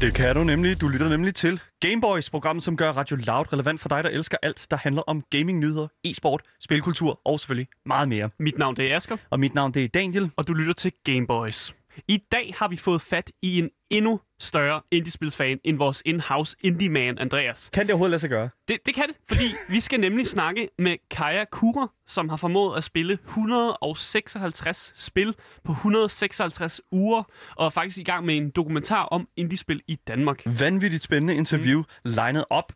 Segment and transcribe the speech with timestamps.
[0.00, 0.80] Det kan du nemlig.
[0.80, 4.36] Du lytter nemlig til Gameboys, programmet, som gør Radio Loud relevant for dig, der elsker
[4.42, 8.30] alt, der handler om gaming-nyheder, e-sport, spilkultur og selvfølgelig meget mere.
[8.38, 10.30] Mit navn det er Asger, Og mit navn det er Daniel.
[10.36, 11.74] og du lytter til Gameboys.
[12.08, 17.18] I dag har vi fået fat i en endnu større indiespilsfan end vores in-house indie-man
[17.18, 17.70] Andreas.
[17.72, 18.48] Kan det overhovedet lade sig gøre?
[18.68, 22.76] Det, det kan det, fordi vi skal nemlig snakke med Kaja Kura, som har formået
[22.76, 27.22] at spille 156 spil på 156 uger,
[27.56, 30.42] og er faktisk i gang med en dokumentar om indiespil i Danmark.
[30.60, 31.84] Vanvittigt spændende interview mm.
[32.10, 32.72] legnet op.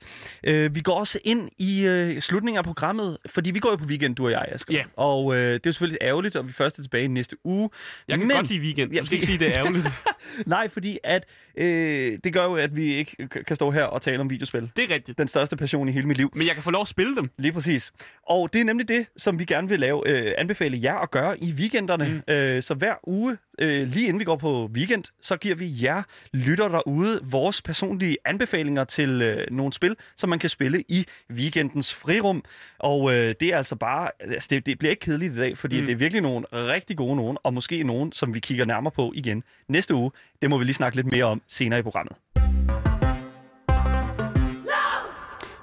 [0.49, 3.85] Uh, vi går også ind i uh, slutningen af programmet, fordi vi går jo på
[3.85, 4.75] weekend, du og jeg, Asger.
[4.75, 4.85] Ja.
[4.97, 7.71] Og uh, det er jo selvfølgelig ærgerligt, og vi først er tilbage næste uge.
[8.09, 8.93] Jeg kan Men- godt lide weekend.
[8.93, 9.87] Ja, Du skal vi- ikke sige, det er ærgerligt.
[10.47, 11.25] Nej, fordi at,
[11.57, 14.71] øh, det gør jo, at vi ikke kan stå her og tale om videospil.
[14.77, 15.19] Det er rigtigt.
[15.19, 16.31] Den største passion i hele mit liv.
[16.35, 17.31] Men jeg kan få lov at spille dem.
[17.39, 17.93] Lige præcis.
[18.29, 21.41] Og det er nemlig det, som vi gerne vil lave, øh, anbefale jer at gøre
[21.41, 22.23] i weekenderne.
[22.29, 22.35] Mm.
[22.35, 26.03] Øh, så hver uge, øh, lige inden vi går på weekend, så giver vi jer
[26.33, 31.95] lytter derude vores personlige anbefalinger til øh, nogle spil, som man kan spille i weekendens
[31.95, 32.45] frirum.
[32.79, 35.81] Og øh, det er altså bare, altså det, det bliver ikke kedeligt i dag, fordi
[35.81, 35.87] mm.
[35.87, 39.13] det er virkelig nogle rigtig gode nogen, og måske nogen, som vi kigger nærmere på
[39.15, 40.11] igen næste uge.
[40.43, 42.17] Det må vi lige snakke lidt mere om senere i programmet.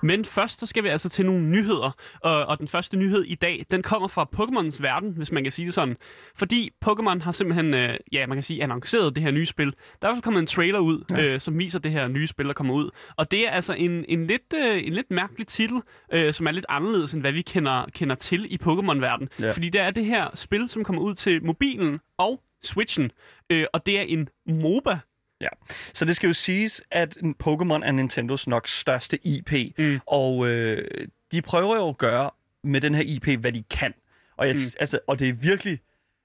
[0.03, 3.35] Men først så skal vi altså til nogle nyheder, og, og den første nyhed i
[3.35, 5.97] dag, den kommer fra Pokémons verden, hvis man kan sige det sådan.
[6.35, 9.73] Fordi Pokémon har simpelthen, øh, ja, man kan sige, annonceret det her nye spil.
[10.01, 11.25] Der er i kommet en trailer ud, ja.
[11.25, 12.89] øh, som viser det her nye spil, der kommer ud.
[13.17, 15.81] Og det er altså en, en, lidt, øh, en lidt mærkelig titel,
[16.13, 19.29] øh, som er lidt anderledes, end hvad vi kender, kender til i Pokémon-verden.
[19.41, 19.51] Ja.
[19.51, 23.11] Fordi det er det her spil, som kommer ud til mobilen og Switchen,
[23.49, 24.99] øh, og det er en MOBA.
[25.41, 25.47] Ja,
[25.93, 29.99] så det skal jo siges, at Pokémon er Nintendos nok største IP, Mm.
[30.07, 32.29] og øh, de prøver jo at gøre
[32.63, 33.93] med den her IP, hvad de kan.
[34.37, 34.61] Og, jeg, Mm.
[34.79, 35.79] altså, og det er virkelig,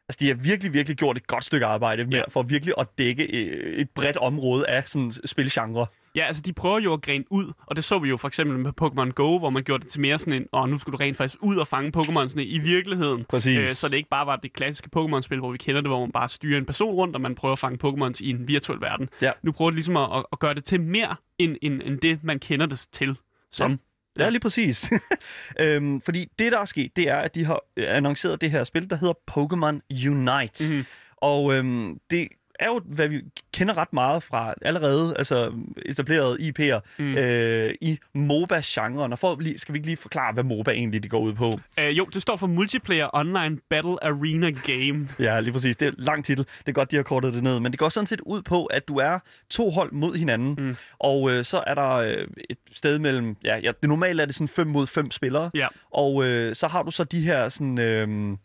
[0.09, 2.23] altså de har virkelig, virkelig gjort et godt stykke arbejde med, Ja.
[2.29, 5.87] for virkelig at dække øh, et bredt område af sådan spilgenre.
[6.17, 8.59] Ja, altså de prøver jo at grene ud, og det så vi jo for eksempel
[8.59, 11.03] med Pokémon Go, hvor man gjorde det til mere sådan en, åh, nu skulle du
[11.03, 13.25] rent faktisk ud og fange Pokémonsene i virkeligheden.
[13.25, 13.59] Præcis.
[13.59, 16.13] Øh, så det ikke bare var det klassiske Pokémon-spil, hvor vi kender det, hvor man
[16.13, 19.09] bare styrer en person rundt, og man prøver at fange Pokémons i en virtuel verden.
[19.23, 19.31] Ja.
[19.43, 22.39] Nu prøver de ligesom at, at, gøre det til mere, end, end, end det, man
[22.39, 23.17] kender det til
[23.53, 23.81] som.
[24.19, 24.91] Ja, lige præcis.
[25.61, 28.91] øhm, fordi det, der er sket, det er, at de har annonceret det her spil,
[28.91, 30.75] der hedder Pokémon Unite.
[30.75, 30.85] Mhm.
[31.17, 32.29] Og øhm, det
[32.61, 33.21] er jo, hvad vi
[33.55, 35.53] kender ret meget fra allerede altså
[35.87, 37.17] etablerede IP'er Mm.
[37.17, 39.13] øh, i MOBA-genren.
[39.13, 41.61] Og for, lige- skal vi ikke lige forklare, hvad MOBA egentlig det går ud på?
[41.81, 45.09] Øh, jo, det står for Multiplayer Online Battle Arena Game.
[45.27, 45.77] Ja, lige præcis.
[45.77, 46.45] Det er en lang titel.
[46.45, 47.61] Det er godt, de har kortet det ned.
[47.61, 49.19] Men det går sådan set ud på, at du er
[49.51, 50.55] to hold mod hinanden.
[50.59, 50.77] Mm.
[50.99, 53.37] Og øh, så er der øh, et sted mellem...
[53.45, 55.51] Ja, ja, det normalt er det sådan 5 mod 5 spillere.
[55.55, 55.67] Ja.
[55.91, 57.79] Og øh, så har du så de her sådan...
[57.79, 58.37] Øh,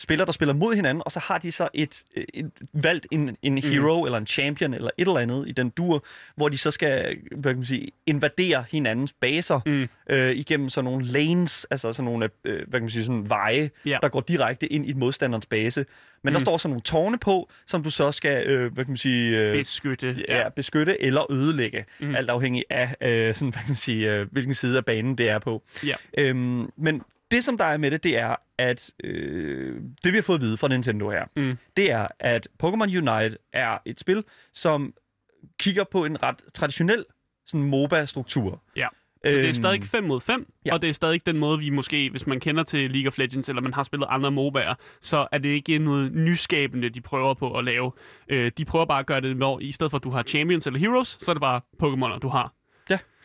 [0.00, 2.02] spillere, der spiller mod hinanden, og så har de så et,
[2.34, 3.60] et valgt en, en Mm.
[3.70, 6.04] hero eller en champion eller et eller andet i den dur,
[6.36, 9.88] hvor de så skal hvad kan man sige, invadere hinandens baser Mm.
[10.10, 13.70] øh, igennem sådan nogle lanes, altså sådan nogle øh, hvad kan man sige, sådan veje,
[13.86, 13.98] Ja.
[14.02, 15.86] der går direkte ind i modstanderens base.
[16.22, 16.44] Men der Mm.
[16.44, 19.56] står så nogle tårne på, som du så skal øh, hvad kan man sige, øh,
[19.56, 20.16] Beskytte.
[20.28, 22.06] ja, beskytte eller ødelægge, Mm.
[22.06, 22.14] mm.
[22.14, 25.28] alt afhængig af øh, sådan, hvad kan man sige, øh, hvilken side af banen det
[25.28, 25.62] er på.
[25.86, 25.94] Ja.
[26.18, 30.22] Øhm, men det, som der er med det, det er, at øh, det, vi har
[30.22, 31.58] fået at vide fra Nintendo her, Mm.
[31.76, 34.94] det er, at Pokémon Unite er et spil, som
[35.58, 37.04] kigger på en ret traditionel
[37.46, 38.62] sådan MOBA-struktur.
[38.76, 38.86] Ja.
[39.24, 40.74] Så det er Øhm, stadig 5 mod 5, ja.
[40.74, 43.48] og det er stadig den måde, vi måske, hvis man kender til League of Legends,
[43.48, 47.58] eller man har spillet andre MOBA'er, så er det ikke noget nyskabende, de prøver på
[47.58, 47.92] at lave.
[48.28, 50.66] Øh, de prøver bare at gøre det, hvor i stedet for at du har Champions
[50.66, 52.52] eller Heroes, så er det bare Pokémoner, du har.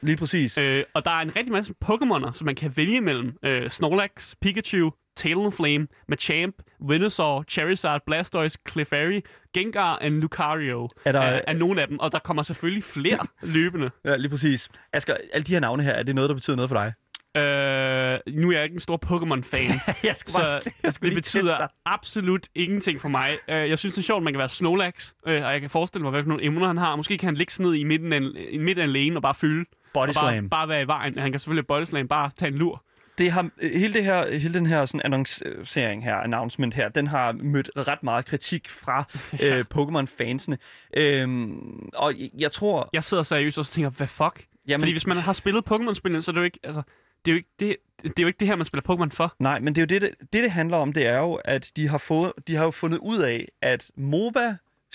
[0.03, 0.57] Lige præcis.
[0.57, 3.37] Øh, og der er en rigtig masse Pokémoner, som man kan vælge mellem.
[3.43, 6.55] Øh, Snorlax, Pikachu, Talonflame, Machamp,
[6.87, 9.21] Venusaur, Charizard, Blastoise, Clefairy,
[9.53, 11.99] Gengar og Lucario Er der- er, er nogle af dem.
[11.99, 13.19] Og der kommer selvfølgelig flere
[13.55, 13.89] løbende.
[14.05, 14.69] Ja, lige præcis.
[14.93, 16.93] Asger, alle de her navne her, er det noget, der betyder noget for dig?
[17.37, 19.69] Øh, nu er jeg ikke en stor Pokémon-fan,
[20.03, 23.37] jeg så jeg skulle det betyder absolut ingenting for mig.
[23.47, 25.69] Øh, jeg synes, det er sjovt, at man kan være Snorlax, øh, og jeg kan
[25.69, 26.95] forestille mig, for nogle emner han har.
[26.95, 29.15] Måske kan han ligge sådan ned i midten af en, i midten af en lane
[29.15, 29.65] og bare fylde.
[29.93, 30.49] Body og bare, slam.
[30.49, 31.17] bare være i vejen.
[31.17, 32.83] Han kan selvfølgelig body slam, bare tage en lur.
[33.17, 37.31] det har, hele, det her, hele den her sådan annoncering her, announcement her, den har
[37.31, 39.03] mødt ret meget kritik fra
[39.43, 40.57] øh, Pokémon-fansene.
[40.97, 42.89] Øhm, og jeg tror...
[42.93, 44.45] Jeg sidder seriøst og tænker, hvad fuck?
[44.67, 46.81] Jamen, Fordi hvis man har spillet Pokémon-spillene, så er det jo ikke, altså,
[47.25, 49.35] det er jo ikke det, det, er jo ikke det her, man spiller Pokémon for.
[49.39, 51.71] Nej, men det er jo det, det, det, det handler om, det er jo, at
[51.75, 53.91] de har, fået, de har jo fundet ud af, at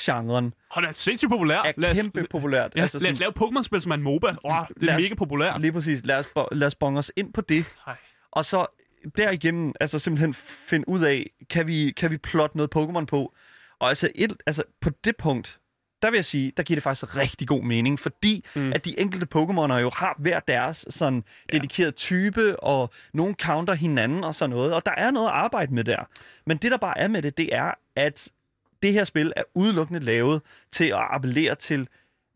[0.06, 1.58] MOBA-genren Hold da, sindssygt populær.
[1.62, 2.72] er lad os, kæmpe populært.
[2.76, 4.28] ja, altså, lad os lave Pokémon-spil, som er en MOBA.
[4.44, 5.60] Oh, det er os- mega populært.
[5.60, 6.04] Lige præcis.
[6.04, 7.64] Lad os, lad os bonge os ind på det.
[7.86, 7.96] Ej.
[8.32, 8.66] Og så
[9.16, 10.34] derigennem altså simpelthen
[10.68, 13.34] finde ud af, kan vi, kan vi plotte noget Pokémon på?
[13.78, 15.58] Og altså, et, altså på det punkt,
[16.02, 18.72] der vil jeg sige, der giver det faktisk rigtig god mening, fordi mm.
[18.72, 24.24] at de enkelte Pokémoner jo har hver deres sådan dedikerede type, og nogen counter hinanden
[24.24, 26.08] og sådan noget, og der er noget at arbejde med der.
[26.46, 28.28] Men det, der bare er med det, det er, at
[28.82, 30.42] det her spil er udelukkende lavet
[30.72, 31.88] til at appellere til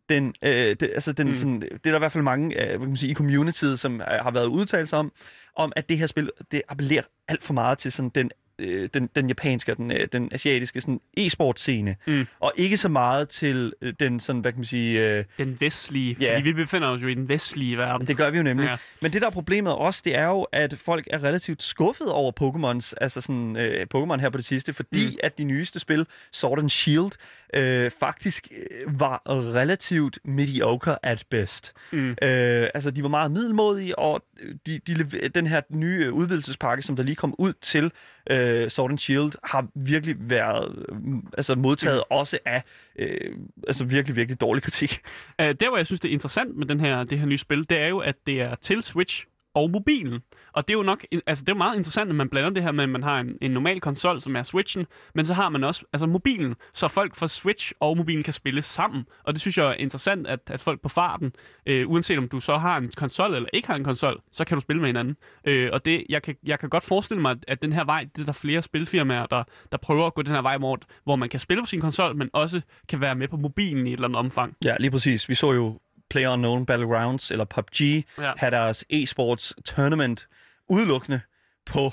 [0.08, 1.34] den, øh, det, altså den, mm.
[1.34, 3.78] sådan, det er der i hvert fald mange øh, hvad kan man sige, i communityet,
[3.78, 5.12] som øh, har været udtalt om,
[5.56, 8.30] om at det her spil, det appellerer alt for meget til sådan den
[8.62, 12.26] øh, den, den japanske og den, øh, den asiatiske sådan e-sport-scene, mm.
[12.40, 15.00] og ikke så meget til øh, den sådan, hvad kan man sige...
[15.00, 16.34] Øh, den vestlige, ja.
[16.34, 18.06] fordi vi befinder os jo i den vestlige verden.
[18.06, 18.66] Det gør vi jo nemlig.
[18.66, 18.76] Ja.
[19.00, 22.32] Men det, der er problemet også, det er jo, at folk er relativt skuffet over
[22.40, 25.16] Pokémons, altså sådan øh, Pokémon her på det sidste, fordi mm.
[25.22, 27.12] at de nyeste spil, Sword and Shield,
[27.52, 31.72] øh, faktisk øh, var relativt mediocre at best.
[31.92, 32.10] Mm.
[32.10, 34.24] Øh, altså, de var meget middelmodige, og
[34.66, 34.94] de, de,
[35.28, 37.92] den her nye udvidelsespakke, som der lige kom ud til
[38.30, 40.96] øh, Sword and Shield, har virkelig været øh,
[41.36, 42.16] altså modtaget mm.
[42.16, 42.62] også af
[42.98, 45.00] øh, altså virkelig, virkelig dårlig kritik.
[45.42, 47.70] Uh, der, hvor jeg synes, det er interessant med den her, det her nye spil,
[47.70, 50.20] det er jo, at det er til Switch og mobilen.
[50.52, 52.62] Og det er jo nok, altså det er jo meget interessant, at man blander det
[52.62, 55.48] her med, at man har en, en normal konsol, som er Switchen, men så har
[55.48, 59.04] man også altså mobilen, så folk fra Switch og mobilen kan spille sammen.
[59.24, 61.32] Og det synes jeg er interessant, at, at folk på farten,
[61.66, 64.56] øh, uanset om du så har en konsol eller ikke har en konsol, så kan
[64.56, 65.16] du spille med hinanden.
[65.44, 68.22] Øh, og det, jeg kan, jeg kan godt forestille mig, at den her vej, det
[68.22, 71.28] er der flere spilfirmaer, der, der prøver at gå den her vej, hvor, hvor man
[71.28, 74.08] kan spille på sin konsol, men også kan være med på mobilen i et eller
[74.08, 74.56] andet omfang.
[74.64, 75.28] Ja, lige præcis.
[75.28, 75.78] Vi så jo
[76.12, 77.80] PlayerUnknown Battlegrounds eller PUBG
[78.18, 78.32] ja.
[78.36, 80.28] have deres e-sports tournament
[80.68, 81.20] udelukkende
[81.66, 81.92] på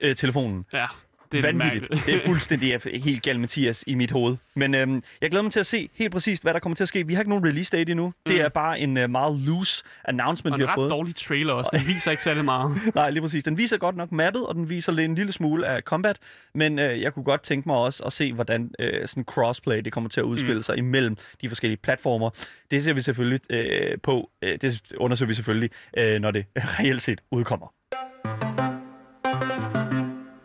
[0.00, 0.64] øh, telefonen.
[0.72, 0.86] Ja,
[1.32, 2.06] det er vanvittigt.
[2.06, 4.36] Det er fuldstændig helt galt Mathias i mit hoved.
[4.54, 6.88] Men øhm, jeg glæder mig til at se helt præcist, hvad der kommer til at
[6.88, 7.06] ske.
[7.06, 8.06] Vi har ikke nogen release date endnu.
[8.06, 8.12] Mm.
[8.26, 10.86] Det er bare en uh, meget loose announcement, og vi har fået.
[10.86, 11.70] En ret dårlig trailer også.
[11.72, 12.80] Den viser ikke særlig meget.
[12.94, 13.44] Nej, lige præcis.
[13.44, 16.18] Den viser godt nok mappet, og den viser lidt en lille smule af combat.
[16.54, 19.92] Men øh, jeg kunne godt tænke mig også at se, hvordan øh, sådan crossplay det
[19.92, 20.62] kommer til at udspille mm.
[20.62, 22.30] sig imellem de forskellige platformer.
[22.70, 24.30] Det ser vi selvfølgelig øh, på.
[24.42, 26.44] Øh, det undersøger vi selvfølgelig, øh, når det
[26.78, 28.47] reelt set udkommer.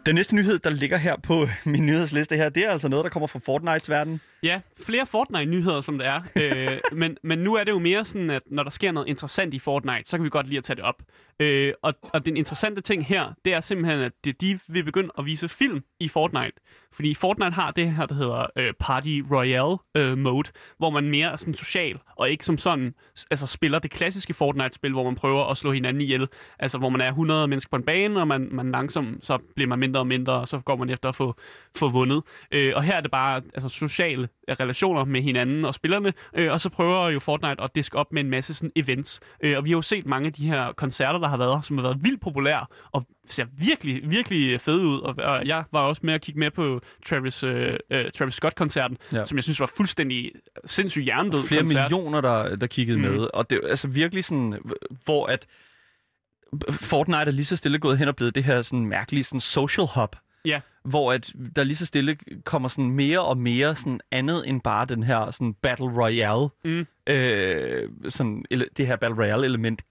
[0.06, 3.10] Den næste nyhed, der ligger her på min nyhedsliste her, det er altså noget, der
[3.10, 4.22] kommer fra Fortnites verden.
[4.44, 6.22] Ja, flere Fortnite-nyheder, som det er.
[6.36, 9.54] øh, men, men nu er det jo mere sådan, at når der sker noget interessant
[9.54, 11.02] i Fortnite, så kan vi godt lide at tage det op.
[11.40, 15.10] Øh, og, og den interessante ting her, det er simpelthen, at de, de vil begynde
[15.18, 16.54] at vise film i Fortnite.
[16.94, 21.32] Fordi Fortnite har det her, der hedder øh, Party Royale øh, mode, hvor man mere
[21.32, 22.94] er sådan social, og ikke som sådan
[23.32, 26.28] altså spiller det klassiske Fortnite-spil, hvor man prøver at slå hinanden ihjel.
[26.60, 29.68] Altså hvor man er 100 mennesker på en bane, og man, man langsomt, så bliver
[29.68, 31.36] man mindre og mindre, og så går man efter at få,
[31.76, 32.24] få vundet.
[32.52, 36.62] Øh, og her er det bare altså, sociale relationer med hinanden og spillerne, øh, og
[36.62, 39.20] så prøver jo Fortnite at diske op med en masse sådan events.
[39.44, 41.78] Øh, og vi har jo set mange af de her koncerter, der har været, som
[41.78, 45.00] har været vildt populære, og ser virkelig, virkelig fede ud.
[45.00, 48.98] Og, og jeg var også med at kigge med på Travis, øh, øh, Travis Scott-koncerten,
[49.14, 49.26] ja.
[49.26, 50.32] som jeg synes var fuldstændig
[50.66, 51.92] sindssygt hjernedød Flere koncert.
[51.92, 53.04] millioner, der, der kiggede mm.
[53.04, 54.60] med, og det er altså virkelig sådan,
[55.06, 55.48] hvor at
[56.72, 59.88] Fortnite er lige så stille gået hen og blevet det her sådan mærkelige sådan social
[59.96, 60.16] hub.
[60.46, 60.62] Ja.
[60.84, 64.86] Hvor at der lige så stille kommer sådan mere og mere sådan andet end bare
[64.86, 66.50] den her sådan Battle Royale.
[66.66, 66.86] Mm.
[67.08, 69.82] Øh, sådan, eller, det her Battle Royale element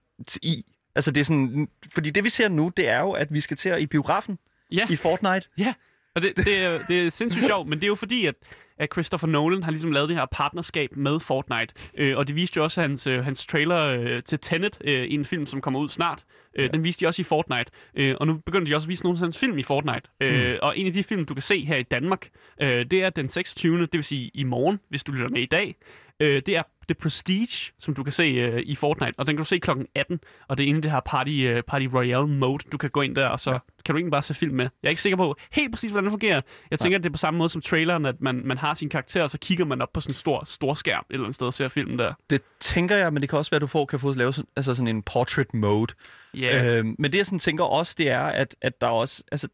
[0.42, 0.64] i.
[0.94, 3.56] Altså det er sådan, fordi det vi ser nu, det er jo, at vi skal
[3.56, 4.38] til at i biografen
[4.72, 4.86] ja.
[4.90, 5.48] i Fortnite.
[5.58, 5.74] Ja,
[6.14, 8.34] og det, det, er, det er sindssygt sjovt, men det er jo fordi, at
[8.78, 11.74] at Christopher Nolan har ligesom lavet det her partnerskab med Fortnite.
[11.98, 15.14] Øh, og det viste jo også hans, øh, hans trailer øh, til Tenet øh, i
[15.14, 16.24] en film, som kommer ud snart.
[16.56, 16.69] Øh, ja.
[16.69, 17.70] Den viste de også i Fortnite.
[17.94, 20.02] Øh, og nu begynder de også at vise nogle af hans film i Fortnite.
[20.20, 20.58] Øh, mm.
[20.62, 22.28] Og en af de film, du kan se her i Danmark,
[22.62, 23.81] øh, det er den 26.
[23.81, 25.76] Det vil sige i morgen, hvis du lytter med i dag.
[26.20, 29.39] Øh, det er The Prestige, som du kan se øh, i Fortnite, og den kan
[29.39, 32.27] du se klokken 18, og det er inde i det her Party, øh, Party Royale
[32.27, 32.65] mode.
[32.72, 33.58] Du kan gå ind der, og så ja.
[33.84, 34.69] kan du egentlig bare se film med.
[34.82, 36.41] Jeg er ikke sikker på helt præcis, hvordan det fungerer.
[36.70, 36.98] Jeg tænker, ja.
[36.98, 39.31] at det er på samme måde som traileren, at man, man har sin karakter, og
[39.31, 41.55] så kigger man op på sådan en stor, stor skærm et eller andet sted og
[41.55, 42.15] ser filmen der.
[42.31, 44.48] Det tænker jeg, men det kan også være, at du får, kan få lavet sådan,
[44.56, 45.93] altså sådan en portrait mode.
[46.36, 46.79] Yeah.
[46.79, 49.48] Øh, men det jeg sådan tænker også, det er, at, at der også, altså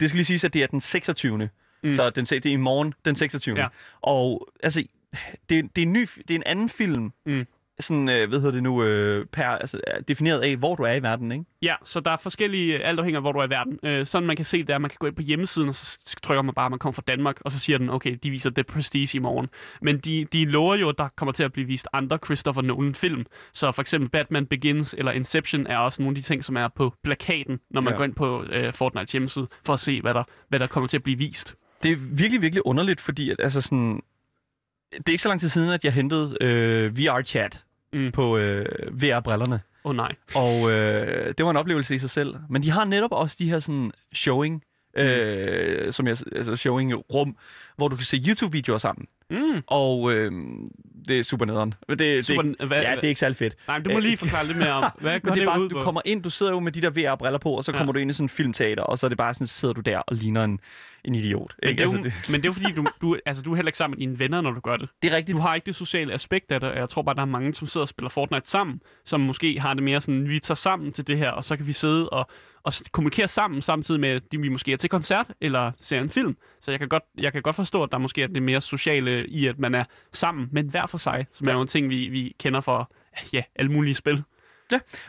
[0.00, 1.48] det skal lige siges, at det er den 26.
[1.82, 1.94] Mm.
[1.94, 3.58] Så den, det er i morgen, den 26.
[3.58, 3.66] Ja.
[4.00, 4.84] Og altså,
[5.48, 7.46] det, det, er en ny, det er en anden film, mm.
[7.80, 11.02] sådan, øh, hvad hedder det nu, øh, per, altså, defineret af, hvor du er i
[11.02, 11.44] verden, ikke?
[11.62, 13.78] Ja, så der er forskellige, alt afhængig af, hvor du er i verden.
[13.82, 16.16] Øh, sådan man kan se det er, man kan gå ind på hjemmesiden, og så
[16.22, 18.50] trykker man bare, at man kommer fra Danmark, og så siger den, okay, de viser
[18.50, 19.48] The Prestige i morgen.
[19.82, 23.26] Men de, de lover jo, at der kommer til at blive vist andre Christopher Nolan-film.
[23.52, 26.68] Så for eksempel Batman Begins eller Inception er også nogle af de ting, som er
[26.68, 27.96] på plakaten, når man ja.
[27.96, 30.96] går ind på øh, Fortnite hjemmeside, for at se, hvad der, hvad der kommer til
[30.96, 31.54] at blive vist.
[31.82, 34.00] Det er virkelig, virkelig underligt, fordi at, altså sådan,
[34.92, 38.12] det er ikke så lang tid siden, at jeg hentede øh, VR-chat mm.
[38.12, 38.66] på øh,
[39.02, 39.60] VR-brillerne.
[39.84, 40.14] Åh oh, nej.
[40.34, 42.34] Og øh, det var en oplevelse i sig selv.
[42.48, 44.62] Men de har netop også de her sådan showing
[44.96, 47.36] øh, som jeg, altså showing rum,
[47.76, 49.06] hvor du kan se YouTube-videoer sammen.
[49.32, 49.62] Mm.
[49.66, 50.32] Og øh,
[51.08, 51.74] det er super nederen.
[51.88, 53.54] Det, det, Super, det, hvad, ja, det er ikke særlig fedt.
[53.68, 55.60] Nej, men du må Øh, lige forklare lidt mere om, hvad går det det, bare,
[55.60, 55.82] ud du på?
[55.82, 57.76] kommer ind, du sidder jo med de der VR-briller på, og så Ja.
[57.78, 59.74] kommer du ind i sådan en filmteater, og så er det bare sådan, så sidder
[59.74, 60.60] du der og ligner en,
[61.04, 61.54] en idiot.
[61.62, 61.82] Men Ikke?
[61.82, 63.56] det, er jo, altså, det, men det er jo fordi, du, du, altså, du er
[63.56, 64.88] heller ikke sammen med dine venner, når du gør det.
[65.02, 65.36] det er rigtigt.
[65.36, 67.54] Du har ikke det sociale aspekt af det, og jeg tror bare, der er mange,
[67.54, 70.92] som sidder og spiller Fortnite sammen, som måske har det mere sådan, vi tager sammen
[70.92, 72.26] til det her, og så kan vi sidde og,
[72.64, 76.10] og kommunikere sammen, samtidig med, at de- vi måske er til koncert eller ser en
[76.10, 76.36] film.
[76.60, 79.21] Så jeg kan godt, jeg kan godt forstå, at der måske er det mere sociale
[79.28, 82.34] i, at man er sammen, men hver for sig, som er nogle ting, vi, vi
[82.38, 82.92] kender for
[83.32, 84.22] ja, alle mulige spil.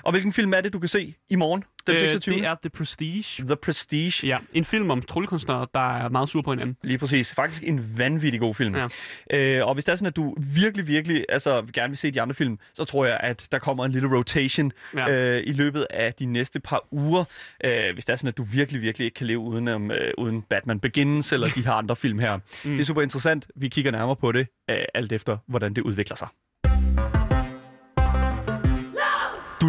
[0.04, 2.36] Og hvilken film er det, du kan se i morgen, den 26.
[2.36, 3.46] Øh, det er The Prestige.
[3.46, 4.28] The Prestige.
[4.28, 6.78] Ja, en film om tryllekunstnere, der er meget sure på hinanden.
[6.84, 7.34] Lige præcis.
[7.34, 8.76] Faktisk en vanvittig god film.
[8.76, 8.88] Ja.
[9.34, 12.22] Øh, og hvis det er sådan, at du virkelig, virkelig altså, gerne vil se de
[12.22, 15.10] andre film, så tror jeg, at der kommer en lille rotation Ja.
[15.10, 15.38] ja.
[15.38, 17.24] øh, i løbet af de næste par uger.
[17.64, 20.14] Øh, hvis det er sådan, at du virkelig, virkelig ikke kan leve uden, um, øh,
[20.18, 22.36] uden Batman Begins eller de her andre film her.
[22.36, 22.72] Mm.
[22.72, 23.48] Det er super interessant.
[23.56, 26.28] Vi kigger nærmere på det, øh, alt efter, hvordan det udvikler sig.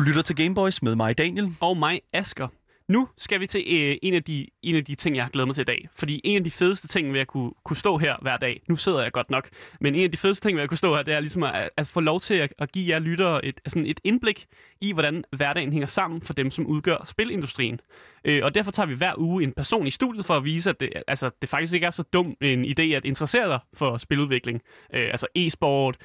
[0.04, 1.56] Lytter til Gameboys med mig, Daniel.
[1.60, 2.48] og mig, Asker.
[2.88, 5.48] Nu skal vi til øh, en, af de, en af de ting, jeg har glædet
[5.48, 5.88] mig til i dag.
[5.94, 8.76] Fordi en af de fedeste ting ved at kunne, kunne stå her hver dag, nu
[8.76, 9.48] sidder jeg godt nok,
[9.80, 11.70] men en af de fedeste ting ved at kunne stå her, det er ligesom at,
[11.76, 14.46] at få lov til at, at give jer lyttere et, sådan et indblik
[14.80, 17.80] i, hvordan hverdagen hænger sammen for dem, som udgør spilindustrien.
[18.24, 20.80] Øh, og derfor tager vi hver uge en person i studiet for at vise, at
[20.80, 24.62] det, altså, det faktisk ikke er så dum en idé at interessere dig for spiludvikling.
[24.94, 25.96] Øh, altså e-sport,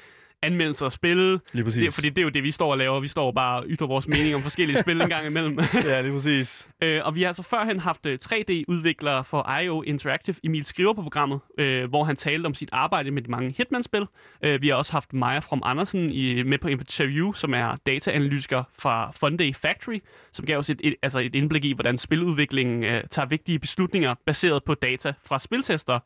[0.42, 1.82] anmeldelser af spil, Lige præcis.
[1.82, 3.00] det, fordi det er jo det, vi står og laver.
[3.00, 5.58] Vi står bare og ytrer vores mening om forskellige spil en gang imellem.
[5.84, 6.68] ja, lige præcis.
[6.82, 11.02] Øh, og vi har altså førhen haft øh, 3D-udvikler for IO Interactive, Emil Skriver på
[11.02, 14.06] programmet, øh, hvor han talte om sit arbejde med de mange Hitman-spil.
[14.44, 18.62] Øh, vi har også haft Maja From Andersen i, med på interview, som er dataanalytiker
[18.78, 23.04] fra Funday Factory, som gav os et, et, altså et indblik i, hvordan spiludviklingen øh,
[23.10, 25.98] tager vigtige beslutninger baseret på data fra spiltester.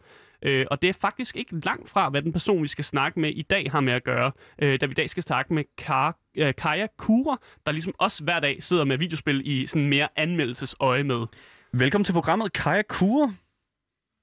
[0.44, 3.30] Øh, og det er faktisk ikke langt fra, hvad den person, vi skal snakke med
[3.30, 4.32] i dag, har med at gøre.
[4.58, 8.24] Øh, da vi i dag skal snakke med Kar, øh, Kaja Kura, der ligesom også
[8.24, 11.26] hver dag sidder med videospil i sådan mere anmeldelsesøje med.
[11.72, 13.34] Velkommen til programmet Kaja Kure.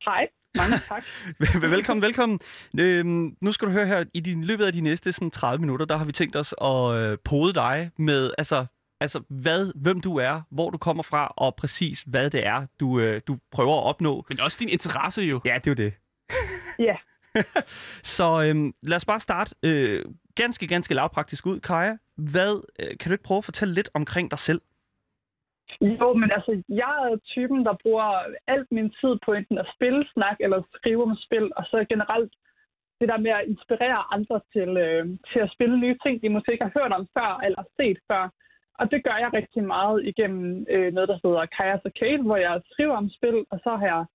[0.05, 1.03] Hej, mange tak.
[1.71, 2.39] velkommen, velkommen.
[2.79, 5.85] Øhm, nu skal du høre her, i din, løbet af de næste sådan, 30 minutter,
[5.85, 8.65] der har vi tænkt os at øh, pode dig med, altså,
[8.99, 12.99] altså hvad, hvem du er, hvor du kommer fra, og præcis hvad det er, du,
[12.99, 14.25] øh, du prøver at opnå.
[14.29, 15.41] Men også din interesse jo.
[15.45, 15.93] Ja, det er jo det.
[16.87, 16.95] Ja,
[18.15, 21.59] Så øhm, lad os bare starte øh, ganske, ganske lavpraktisk ud.
[21.59, 24.61] Kaja, hvad, øh, kan du ikke prøve at fortælle lidt omkring dig selv?
[25.81, 28.09] jo, men altså, jeg er typen, der bruger
[28.47, 32.33] alt min tid på enten at spille, snakke eller skrive om spil, og så generelt
[32.99, 36.51] det der med at inspirere andre til, øh, til at spille nye ting, de måske
[36.51, 38.23] ikke har hørt om før eller set før.
[38.79, 42.61] Og det gør jeg rigtig meget igennem øh, noget, der hedder Kajas Arcade, hvor jeg
[42.71, 44.05] skriver om spil, og så har jeg,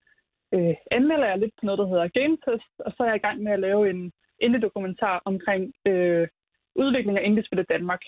[0.54, 3.26] øh, anmelder jeg lidt på noget, der hedder Game Test, og så er jeg i
[3.26, 6.28] gang med at lave en indie-dokumentar omkring øh,
[6.76, 8.00] udvikling af indie-spil i Danmark.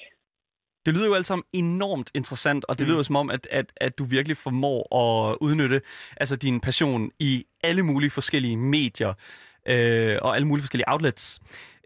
[0.87, 2.91] Det lyder jo alt sammen enormt interessant, og det Mm.
[2.93, 5.81] lyder som om, at, at, at du virkelig formår at udnytte
[6.17, 9.13] altså, din passion i alle mulige forskellige medier
[9.73, 11.41] øh, og alle mulige forskellige outlets.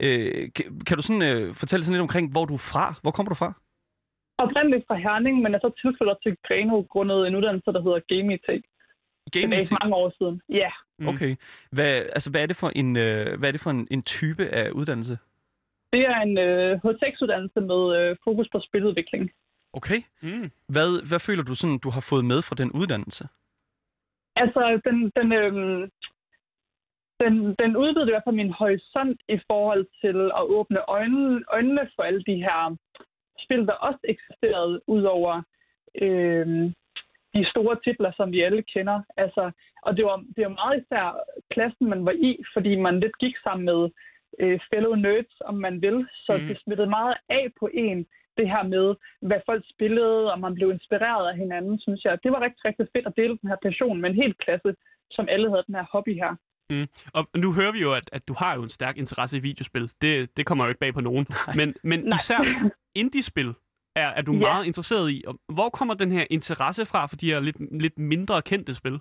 [0.05, 2.95] Øh, kan, kan du sådan, øh, fortælle sådan lidt omkring, hvor du er fra?
[3.03, 3.53] Hvor kommer du fra?
[4.39, 8.29] Oprindeligt fra Herning, men er så tilflyttet til Greno grundet en uddannelse, der hedder Game
[9.25, 9.35] Tech.
[9.35, 10.43] Det Gaming er ikke mange år siden.
[10.49, 11.09] Ja, Mm.
[11.09, 11.37] Okay.
[11.71, 14.45] Hvad, altså, hvad er det for en, øh, hvad er det for en, en type
[14.49, 15.19] af uddannelse?
[15.93, 19.31] det er en øh, HTX-uddannelse med øh, fokus på spiludvikling.
[19.73, 20.01] Okay.
[20.23, 20.51] Mm.
[20.75, 23.29] Hvad, hvad føler du sådan, du har fået med fra den uddannelse?
[24.37, 25.53] Altså, den, den, øh,
[27.23, 31.91] den, den udvidede i hvert fald min horisont i forhold til at åbne øjnene, øjnene
[31.97, 32.77] for alle de her
[33.45, 35.43] spil, der også eksisterede, udover
[36.03, 36.73] øh,
[37.35, 39.03] de store titler, som vi alle kender.
[39.17, 39.51] Altså,
[39.83, 41.05] og det var, det var meget især
[41.51, 43.81] klassen, man var i, fordi man lidt gik sammen med
[44.41, 46.07] øh, fellow nerds, om man vil.
[46.27, 46.47] Så mm.
[46.49, 48.95] det smittede meget af på en, det her med,
[49.29, 52.19] hvad folk spillede, og man blev inspireret af hinanden, synes jeg.
[52.23, 54.75] Det var rigtig, rigtig fedt at dele den her passion med en hel klasse,
[55.11, 56.37] som alle havde den her hobby her.
[57.15, 59.91] Og nu hører vi jo, at, at du har jo en stærk interesse i videospil.
[60.03, 61.27] Det, det kommer jo ikke bag på nogen.
[61.55, 62.71] Men, men især
[63.01, 63.55] indie-spil
[63.97, 64.39] er, er du Ja.
[64.39, 65.25] meget interesseret i.
[65.27, 69.01] Og Hvor kommer den her interesse fra for de her lidt, lidt mindre kendte spil?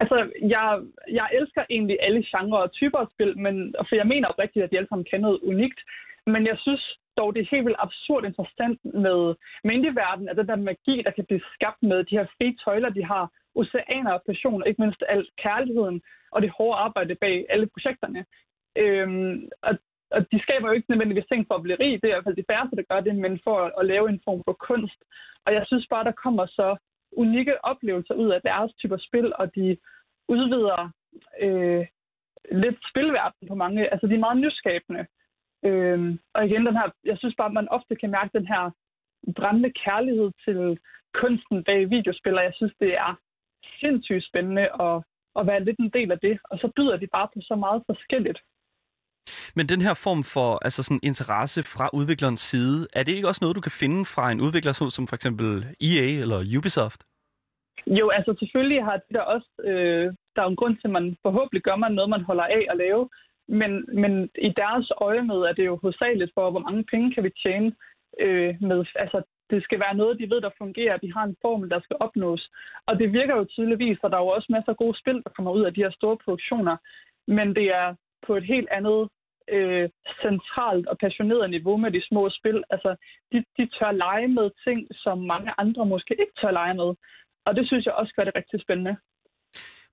[0.00, 0.80] Altså, jeg,
[1.18, 4.70] jeg elsker egentlig alle genrer og typer af spil, men, for jeg mener oprigtigt, at
[4.70, 5.80] de alle sammen kan noget unikt.
[6.26, 9.34] Men jeg synes dog, det er helt vildt absurd interessant med,
[9.76, 13.04] indie-verden, at den der magi, der kan blive skabt med de her frie tøjler, de
[13.04, 17.66] har, oceaner af passion, og ikke mindst al kærligheden og det hårde arbejde bag alle
[17.66, 18.24] projekterne.
[18.76, 19.78] Øhm, og,
[20.14, 22.24] og de skaber jo ikke nødvendigvis ting for at blive rig, det er i hvert
[22.24, 25.00] fald de færreste, der gør det, men for at, at lave en form for kunst.
[25.46, 26.76] Og jeg synes bare, der kommer så
[27.12, 29.76] unikke oplevelser ud af deres typer spil, og de
[30.28, 30.90] udvider
[31.40, 31.86] øh,
[32.52, 33.92] lidt spilverden på mange.
[33.92, 35.06] Altså, de er meget nyskabende.
[35.64, 38.70] Øh, og igen, den her, jeg synes bare, at man ofte kan mærke den her
[39.36, 40.78] brændende kærlighed til
[41.14, 43.18] kunsten bag videospil, og jeg synes, det er
[43.80, 44.96] sindssygt spændende at,
[45.38, 46.38] at være lidt en del af det.
[46.50, 48.40] Og så byder de bare på så meget forskelligt.
[49.56, 53.42] Men den her form for altså sådan interesse fra udviklerens side, er det ikke også
[53.42, 57.00] noget, du kan finde fra en udvikler som for eksempel EA eller Ubisoft?
[57.86, 61.16] Jo, altså selvfølgelig har det der også, øh, der er en grund til, at man
[61.22, 63.08] forhåbentlig gør man noget, man holder af at lave.
[63.48, 64.12] Men, men
[64.48, 67.72] i deres øje med er det jo hovedsageligt for, hvor mange penge kan vi tjene
[68.20, 68.84] øh, med.
[68.94, 70.96] Altså, det skal være noget, de ved, der fungerer.
[70.96, 72.50] De har en formel, der skal opnås.
[72.86, 75.30] Og det virker jo tydeligvis, for der er jo også masser af gode spil, der
[75.36, 76.76] kommer ud af de her store produktioner.
[77.28, 77.94] Men det er
[78.26, 79.08] på et helt andet
[79.56, 79.88] øh,
[80.22, 82.62] centralt og passioneret niveau med de små spil.
[82.70, 82.96] Altså,
[83.32, 86.90] de, de tør lege med ting, som mange andre måske ikke tør lege med.
[87.46, 88.96] Og det synes jeg også gør det rigtig spændende.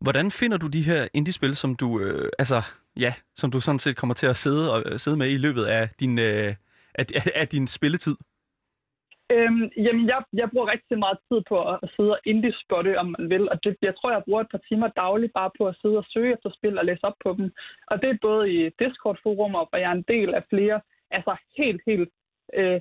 [0.02, 2.62] Hvordan finder du de her indie-spil, som du, øh, altså,
[2.98, 5.66] ja, som du sådan set kommer til at sidde, og, øh, sidde med i løbet
[5.66, 6.56] af din, øh,
[6.96, 8.16] af, af din spilletid?
[9.34, 13.30] Øhm, jamen, jeg, jeg bruger rigtig meget tid på at sidde og indie-spotte, om man
[13.30, 13.50] vil.
[13.52, 16.06] Og det, jeg tror, jeg bruger et par timer dagligt bare på at sidde og
[16.14, 17.52] søge efter spil og læse op på dem.
[17.88, 21.82] Og det er både i Discord-forumer, hvor jeg er en del af flere, altså helt,
[21.88, 22.10] helt
[22.54, 22.80] øh,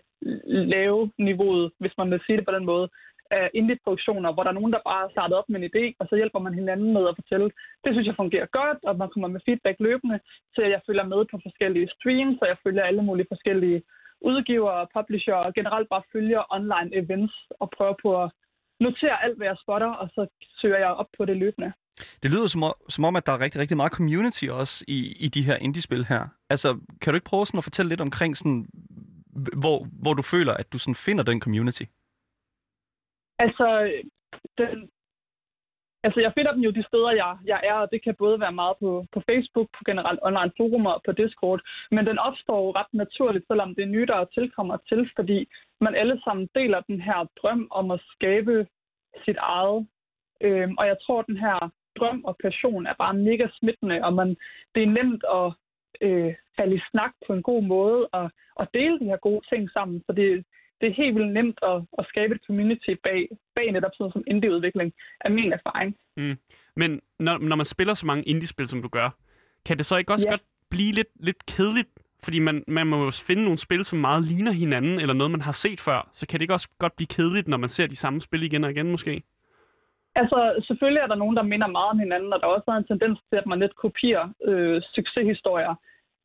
[0.76, 2.88] lave niveauet, hvis man vil sige det på den måde,
[3.30, 6.14] af indie-produktioner, hvor der er nogen, der bare starter op med en idé, og så
[6.16, 7.50] hjælper man hinanden med at fortælle.
[7.84, 10.20] Det synes jeg fungerer godt, og man kommer med feedback løbende,
[10.54, 13.82] så jeg følger med på forskellige streams, og jeg følger alle mulige forskellige
[14.20, 18.30] udgiver, publisher og generelt bare følger online events og prøver på at
[18.80, 20.26] notere alt, hvad jeg spotter, og så
[20.60, 21.72] søger jeg op på det løbende.
[22.22, 24.98] Det lyder som om, som om, at der er rigtig, rigtig meget community også i,
[25.24, 26.28] i de her indie-spil her.
[26.50, 28.66] Altså, kan du ikke prøve sådan at fortælle lidt omkring, sådan,
[29.62, 31.82] hvor, hvor du føler, at du sådan finder den community?
[33.38, 33.66] Altså,
[34.58, 34.90] den,
[36.04, 38.52] Altså, jeg finder dem jo de steder, jeg, jeg er, og det kan både være
[38.52, 42.70] meget på, på Facebook, på generelt online forumer og på Discord, men den opstår jo
[42.70, 45.48] ret naturligt, selvom det er nye, der tilkommer til, fordi
[45.80, 48.66] man alle sammen deler den her drøm om at skabe
[49.24, 49.86] sit eget.
[50.40, 54.36] Øhm, og jeg tror, den her drøm og passion er bare mega smittende, og man,
[54.74, 55.48] det er nemt at
[56.00, 59.70] øh, falde i snak på en god måde og, og dele de her gode ting
[59.70, 60.02] sammen.
[60.06, 60.44] Så det,
[60.80, 64.24] det er helt vildt nemt at, at skabe et community bag, bag netop sådan som
[64.26, 65.96] indie-udvikling, af min erfaring.
[66.16, 66.36] Mm.
[66.76, 69.10] Men når, når man spiller så mange indie-spil, som du gør,
[69.66, 70.32] kan det så ikke også ja.
[70.32, 71.88] godt blive lidt, lidt kedeligt?
[72.24, 75.40] Fordi man, man må jo finde nogle spil, som meget ligner hinanden, eller noget, man
[75.40, 76.08] har set før.
[76.12, 78.64] Så kan det ikke også godt blive kedeligt, når man ser de samme spil igen
[78.64, 79.22] og igen, måske?
[80.14, 82.86] Altså, selvfølgelig er der nogen, der minder meget om hinanden, og der er også en
[82.86, 85.74] tendens til, at man lidt kopierer øh, succeshistorier.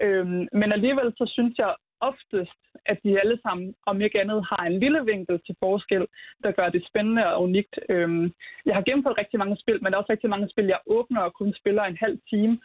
[0.01, 4.63] Øhm, men alligevel så synes jeg oftest, at de alle sammen, om ikke andet, har
[4.65, 6.07] en lille vinkel til forskel,
[6.43, 7.79] der gør det spændende og unikt.
[7.89, 8.33] Øhm,
[8.65, 11.21] jeg har gennemført rigtig mange spil, men der er også rigtig mange spil, jeg åbner
[11.21, 12.59] og kun spiller en halv time,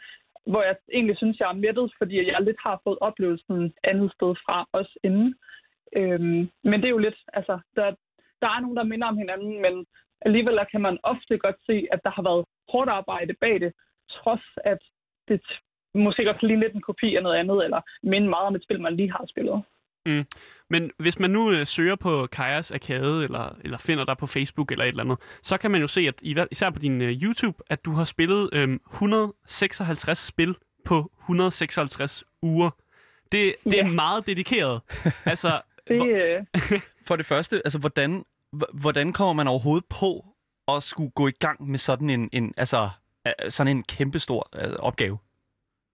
[0.45, 4.35] hvor jeg egentlig synes, jeg er mættet, fordi jeg lidt har fået oplevelsen andet sted
[4.45, 5.35] fra os inden.
[5.95, 7.95] Øhm, men det er jo lidt, altså, der,
[8.41, 9.85] der er nogen, der minder om hinanden, men
[10.21, 13.73] alligevel kan man ofte godt se, at der har været hårdt arbejde bag det,
[14.09, 14.81] trods at
[15.27, 15.41] det
[15.95, 18.81] måske godt lige lidt en kopi af noget andet, eller minde meget om et spil,
[18.81, 19.63] man lige har spillet.
[20.05, 20.25] Mm.
[20.69, 24.71] Men hvis man nu øh, søger på Kajas Arcade, eller, eller finder dig på Facebook
[24.71, 27.63] eller et eller andet, så kan man jo se, at især på din uh, YouTube,
[27.69, 32.69] at du har spillet øh, 156 spil på 156 uger.
[33.31, 33.83] Det, det ja.
[33.83, 34.81] er meget dedikeret.
[35.25, 36.07] altså, det, hvor,
[36.71, 36.81] øh...
[37.07, 38.23] for det første, altså hvordan,
[38.73, 40.25] hvordan kommer man overhovedet på
[40.67, 42.89] at skulle gå i gang med sådan en, en altså,
[43.49, 45.17] sådan en kæmpestor uh, opgave?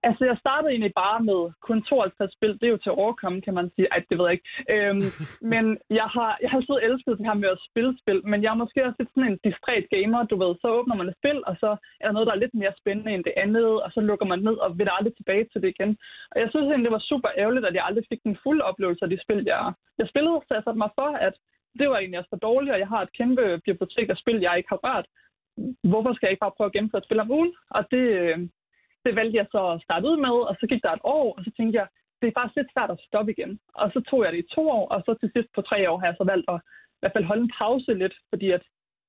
[0.04, 2.54] Altså, jeg startede egentlig bare med kun 52 spil.
[2.60, 3.88] Det er jo til at overkomme, kan man sige.
[3.92, 4.50] Ej, det ved jeg ikke.
[4.74, 5.10] Øhm,
[5.54, 5.66] men
[6.00, 8.62] jeg har, jeg har altid elsket det her med at spille spil, men jeg er
[8.64, 10.52] måske også lidt sådan en distræt gamer, du ved.
[10.62, 11.70] Så åbner man et spil, og så
[12.02, 14.40] er der noget, der er lidt mere spændende end det andet, og så lukker man
[14.48, 15.92] ned og vil aldrig tilbage til det igen.
[16.32, 19.04] Og jeg synes egentlig, det var super ærgerligt, at jeg aldrig fik den fulde oplevelse
[19.06, 20.38] af de spil, jeg, jeg spillede.
[20.48, 21.36] Så jeg satte mig for, at
[21.80, 24.58] det var egentlig også for dårligt, og jeg har et kæmpe bibliotek af spil, jeg
[24.58, 25.08] ikke har rørt.
[25.92, 27.54] Hvorfor skal jeg ikke bare prøve at gennemføre et spil om ugen?
[27.70, 28.04] Og det,
[29.08, 31.42] det valgte jeg så at starte ud med, og så gik der et år, og
[31.46, 31.88] så tænkte jeg,
[32.20, 33.52] det er faktisk lidt svært at stoppe igen.
[33.82, 35.98] Og så tog jeg det i to år, og så til sidst på tre år
[36.00, 36.60] har jeg så valgt at
[36.98, 38.64] i hvert fald holde en pause lidt, fordi at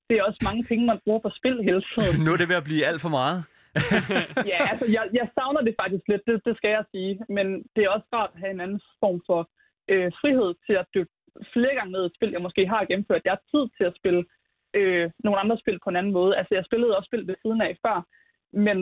[0.08, 2.16] det er også mange penge, man bruger på spil hele tiden.
[2.24, 3.38] Nu er det ved at blive alt for meget.
[4.52, 7.12] ja, altså jeg, jeg savner det faktisk lidt, det, det skal jeg sige.
[7.36, 9.40] Men det er også rart at have en anden form for
[9.92, 11.12] øh, frihed til at dykke
[11.54, 13.24] flere gange ned i et spil, jeg måske har gennemført.
[13.24, 14.22] Jeg har tid til at spille
[14.78, 16.32] øh, nogle andre spil på en anden måde.
[16.38, 17.98] Altså jeg spillede også spil ved siden af før,
[18.66, 18.78] men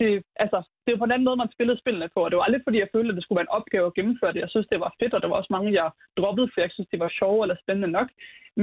[0.00, 0.10] det,
[0.44, 2.62] altså, det var på en anden måde, man spillede spillene på, og det var aldrig,
[2.66, 4.40] fordi jeg følte, at det skulle være en opgave at gennemføre det.
[4.44, 6.88] Jeg synes, det var fedt, og der var også mange, jeg droppede, for jeg synes,
[6.92, 8.08] det var sjovt eller spændende nok.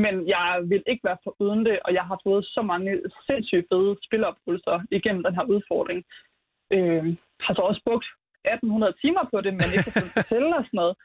[0.04, 2.92] Men jeg vil ikke være for uden det, og jeg har fået så mange
[3.28, 6.00] sindssygt fede spiloplevelser igennem den her udfordring.
[6.76, 7.06] Øh,
[7.46, 8.08] har så også brugt
[8.46, 10.96] 1800 timer på det, men ikke for at og sådan noget.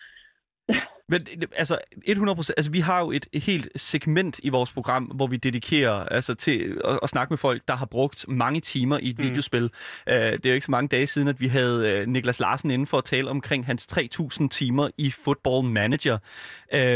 [1.09, 5.37] Men altså, 100%, altså vi har jo et, helt segment i vores program, hvor vi
[5.37, 9.19] dedikerer altså, til at, at snakke med folk, der har brugt mange timer i et
[9.19, 9.25] mm.
[9.25, 9.63] videospil.
[9.63, 9.71] Uh,
[10.07, 12.87] det er jo ikke så mange dage siden, at vi havde uh, Niklas Larsen inden
[12.87, 16.19] for at tale omkring hans 3.000 timer i Football Manager.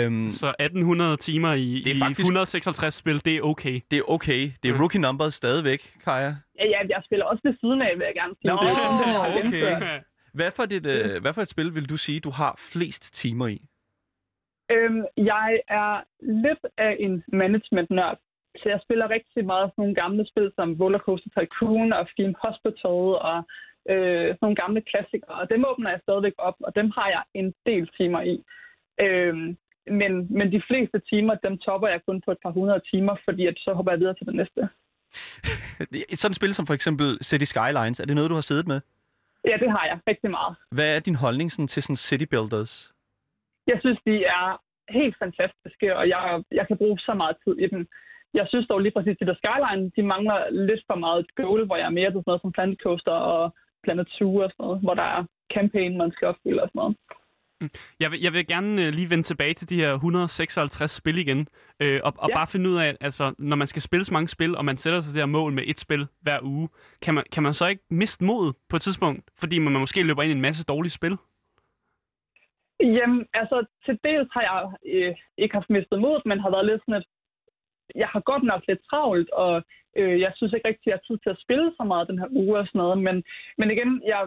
[0.07, 0.55] Um, så
[1.13, 3.81] 1.800 timer i, det er faktisk, i 156 spil, det er okay.
[3.91, 4.51] Det er okay.
[4.63, 4.81] Det er mm.
[4.81, 6.35] rookie numbers stadigvæk, Kaja.
[6.59, 8.49] Ja, ja, jeg spiller også ved siden af, vil jeg gerne sige.
[8.49, 8.57] Nå,
[9.43, 10.01] det, okay.
[10.39, 13.47] Hvad for, et, uh, hvad for et spil vil du sige, du har flest timer
[13.47, 13.59] i?
[14.75, 15.95] Øhm, jeg er
[16.43, 18.19] lidt af en management-nørd,
[18.61, 23.01] så jeg spiller rigtig meget sådan nogle gamle spil som Rollercoaster Tycoon og Film Hospital
[23.31, 23.39] og
[23.93, 25.35] øh, sådan nogle gamle klassikere.
[25.41, 28.35] Og dem åbner jeg stadigvæk op, og dem har jeg en del timer i.
[29.05, 29.57] Øhm,
[30.01, 33.47] men, men de fleste timer, dem topper jeg kun på et par hundrede timer, fordi
[33.47, 34.61] at så hopper jeg videre til det næste.
[36.13, 38.81] Et sådan spil som for eksempel City Skylines, er det noget, du har siddet med?
[39.51, 40.57] Ja, det har jeg rigtig meget.
[40.77, 42.93] Hvad er din holdning sådan, til sådan city builders?
[43.67, 44.47] Jeg synes, de er
[44.99, 47.87] helt fantastiske, og jeg, jeg kan bruge så meget tid i dem.
[48.35, 51.77] Jeg synes dog lige præcis, at det Skyline, de mangler lidt for meget goal, hvor
[51.77, 53.55] jeg er mere til sådan noget som Planet Coaster og
[53.85, 55.23] Planet Zoo og sådan noget, hvor der er
[55.55, 56.97] campaign, man skal opfylde og sådan noget.
[57.61, 57.69] Mm.
[58.01, 61.49] Jeg vil, jeg vil gerne øh, lige vende tilbage til de her 156 spil igen,
[61.83, 62.37] øh, og, og ja.
[62.37, 65.01] bare finde ud af, altså, når man skal spille så mange spil, og man sætter
[65.01, 66.69] sig det her mål med et spil hver uge,
[67.03, 70.23] kan man, kan man så ikke miste mod på et tidspunkt, fordi man, måske løber
[70.23, 71.17] ind i en masse dårlige spil?
[72.81, 76.83] Jamen, altså, til dels har jeg øh, ikke haft mistet mod, men har været lidt
[76.83, 77.07] sådan, at
[77.95, 79.63] jeg har godt nok lidt travlt, og
[79.97, 82.19] øh, jeg synes ikke rigtig, at jeg har tid til at spille så meget den
[82.19, 82.99] her uge og sådan noget.
[82.99, 83.25] Men,
[83.59, 84.21] men igen, jeg,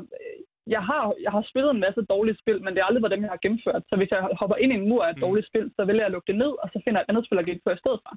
[0.67, 3.24] jeg, har, jeg har spillet en masse dårlige spil, men det er aldrig været dem,
[3.24, 3.84] jeg har gennemført.
[3.89, 5.22] Så hvis jeg hopper ind i en mur af et mm.
[5.22, 7.39] dårligt spil, så vil jeg lukke det ned, og så finder jeg et andet spil
[7.39, 8.12] at gennemføre i stedet for.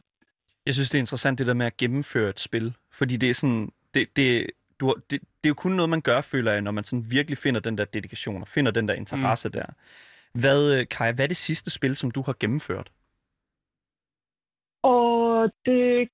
[0.67, 3.35] Jeg synes, det er interessant det der med at gennemføre et spil, fordi det er
[3.35, 4.51] sådan, det, det,
[4.81, 7.39] du, det, det er jo kun noget, man gør, føler jeg, når man sådan virkelig
[7.39, 9.53] finder den der dedikation og finder den der interesse mm.
[9.53, 9.67] der.
[10.35, 12.91] Hvad, øh, Kai, hvad er det sidste spil, som du har gennemført?
[14.83, 16.09] Og det...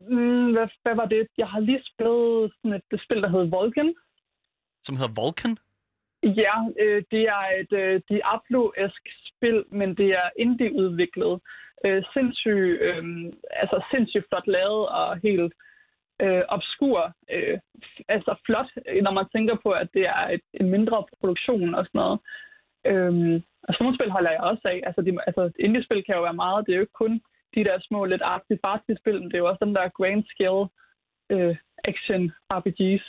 [0.00, 1.28] Mm, hvad, hvad var det?
[1.38, 3.94] Jeg har lige spillet sådan et, et spil, der hedder Vulcan.
[4.82, 5.56] Som hedder Vulcan?
[6.22, 11.40] Ja, øh, det er et øh, Diablo-esk spil, men det er indie-udviklet.
[11.84, 13.04] Øh, sindssygt, øh,
[13.50, 15.52] altså sindssygt flot lavet og helt
[16.22, 17.12] øh, obskur.
[17.30, 17.58] Øh,
[18.08, 18.70] altså flot,
[19.02, 22.18] når man tænker på, at det er et, en mindre produktion og sådan noget.
[22.90, 24.80] Øh, og sådan nogle spil holder jeg også af.
[24.86, 26.66] Altså, de, altså indie-spil kan jo være meget.
[26.66, 27.20] Det er jo ikke kun
[27.54, 30.24] de der små, lidt artsy fartsy spil, men det er jo også den der grand
[30.32, 30.64] scale
[31.32, 33.04] øh, action RPGs.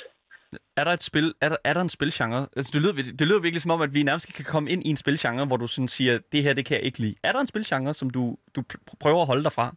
[0.78, 2.48] Er der et spil, er der, er der en spilgenre?
[2.56, 4.90] Altså, det, lyder, det lyder virkelig som om, at vi nærmest kan komme ind i
[4.90, 7.16] en spilgenre, hvor du sådan siger, det her, det kan jeg ikke lide.
[7.24, 8.64] Er der en spilgenre, som du, du
[9.00, 9.76] prøver at holde dig fra?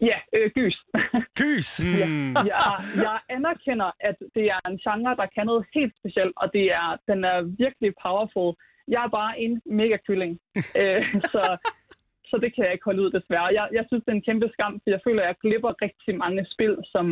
[0.00, 0.76] Ja, øh, gys.
[1.40, 1.84] Gys?
[1.84, 2.32] Mm.
[2.32, 6.52] Ja, jeg, jeg anerkender, at det er en genre, der kan noget helt specielt, og
[6.52, 8.54] det er, den er virkelig powerful
[8.88, 10.40] jeg er bare en mega kylling.
[10.80, 11.42] øh, så,
[12.30, 13.48] så det kan jeg ikke holde ud desværre.
[13.58, 16.14] Jeg, jeg synes, det er en kæmpe skam, for jeg føler, at jeg glipper rigtig
[16.24, 17.06] mange spil, som,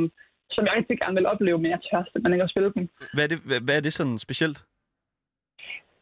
[0.53, 2.89] som jeg rigtig gerne vil opleve, men jeg tør simpelthen ikke at spille dem.
[3.15, 4.59] Hvad er det, hvad, hvad er det sådan specielt?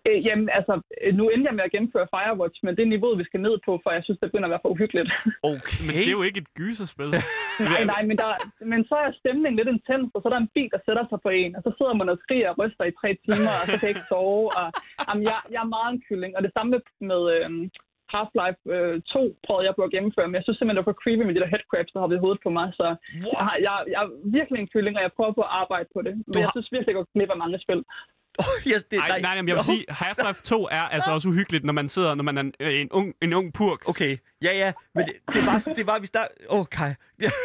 [0.09, 3.19] Øh, jamen, altså, øh, nu ender jeg med at gennemføre Firewatch, men det er niveauet,
[3.23, 5.11] vi skal ned på, for jeg synes, det begynder at være for uhyggeligt.
[5.55, 5.81] Okay.
[5.87, 7.11] men det er jo ikke et gyserspil.
[7.73, 8.31] nej, nej, men, der,
[8.73, 11.19] men så er stemningen lidt intens, og så er der en bil, der sætter sig
[11.25, 13.75] på en, og så sidder man og skriger og ryster i tre timer, og så
[13.77, 14.45] kan jeg ikke sove.
[14.61, 14.67] Og,
[15.07, 16.71] jamen, jeg, jeg er meget en kylling, og det samme
[17.11, 17.65] med øhm,
[18.15, 21.03] Half-Life øh, 2 prøvede jeg på at gennemføre, men jeg synes simpelthen, det var for
[21.03, 22.87] creepy med de der headcrabs, der har ved hovedet på mig, så
[23.33, 26.01] jeg, har, jeg, jeg er virkelig en kylling, og jeg prøver på at arbejde på
[26.07, 26.15] det.
[26.25, 26.55] Men du jeg har...
[26.57, 27.81] synes virkelig, at jeg går glip af mange spil.
[28.45, 31.65] Oh, yes, det, Ej, nej, nej, jeg vil sige, Half-Life 2 er altså også uhyggeligt,
[31.65, 33.89] når man sidder, når man er en, øh, en, ung, en ung purk.
[33.89, 36.25] Okay, ja, ja, men det, det er bare, det er bare, hvis der...
[36.51, 36.93] Åh, oh, Kai.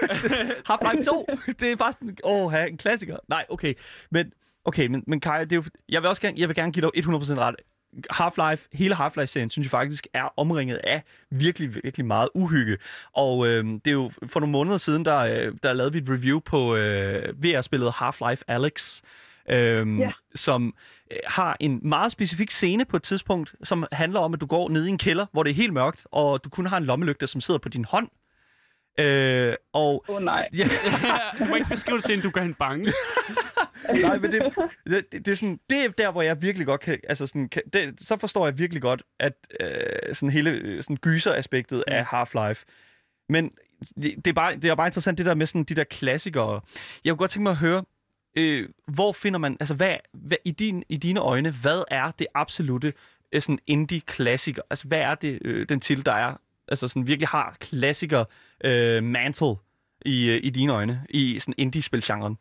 [0.69, 1.26] Half-Life 2,
[1.60, 3.17] det er bare sådan, åh, oh, en klassiker.
[3.28, 3.73] Nej, okay,
[4.12, 4.32] men,
[4.65, 6.91] okay, men, men Kai, det er jo, jeg vil også gerne, jeg vil gerne give
[6.95, 7.56] dig 100% ret.
[8.12, 12.77] Half-Life, hele Half-Life-serien, synes jeg faktisk er omringet af virkelig, virkelig meget uhygge.
[13.13, 16.10] Og øh, det er jo for nogle måneder siden, der, øh, der lavede vi et
[16.10, 19.01] review på øh, VR-spillet Half-Life Alex,
[19.49, 20.12] øhm, ja.
[20.36, 20.73] som
[21.12, 24.69] øh, har en meget specifik scene på et tidspunkt, som handler om, at du går
[24.69, 27.27] ned i en kælder, hvor det er helt mørkt, og du kun har en lommelygte,
[27.27, 28.08] som sidder på din hånd.
[28.99, 30.49] Øh, og, oh nej.
[30.53, 30.69] Ja.
[31.39, 32.93] du må ikke beskrive det til, at du gør en bange.
[33.93, 34.41] nej, men det,
[34.86, 36.99] det, det, det, er sådan, det er der, hvor jeg virkelig godt kan...
[37.10, 40.97] Altså sådan, kan, det, så forstår jeg virkelig godt, at øh, sådan hele øh, sådan
[40.97, 41.93] gyser-aspektet mm.
[41.93, 42.63] af Half-Life.
[43.29, 43.51] Men
[43.95, 46.62] det, det, er bare, det er bare interessant, det der med sådan de der klassikere.
[47.06, 47.84] Jeg kunne godt tænke mig at høre,
[48.38, 52.27] øh, hvor finder man, altså hvad, hvad i, din, i dine øjne, hvad er det
[52.34, 52.93] absolute
[53.32, 54.62] øh, sådan indie-klassiker?
[54.69, 56.36] Altså hvad er det, øh, den til, der er,
[56.67, 58.23] altså sådan virkelig har klassiker
[58.67, 59.56] øh, mantle
[60.06, 62.36] i, øh, i dine øjne, i sådan indie-spilgenren?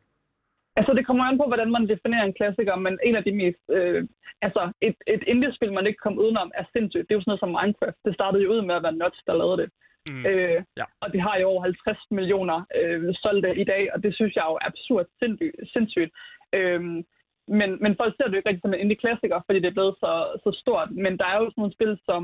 [0.76, 3.64] Altså, det kommer an på, hvordan man definerer en klassiker, men en af de mest...
[3.70, 4.08] Øh,
[4.46, 7.04] altså, et, et indie-spil, man ikke kommer udenom, er sindssygt.
[7.06, 7.98] Det er jo sådan noget som Minecraft.
[8.04, 9.68] Det startede jo ud med at være Nuts, der lavede det.
[10.10, 10.26] Mm.
[10.26, 10.86] Øh, ja.
[11.02, 14.44] Og det har jo over 50 millioner øh, solgte i dag, og det synes jeg
[14.48, 15.56] jo er absurd sindssygt.
[15.72, 16.12] sindssygt.
[16.58, 16.80] Øh,
[17.58, 19.96] men, men folk ser det jo ikke rigtig som en indie-klassiker, fordi det er blevet
[20.04, 20.12] så,
[20.44, 20.90] så stort.
[21.04, 22.22] Men der er jo sådan nogle spil som,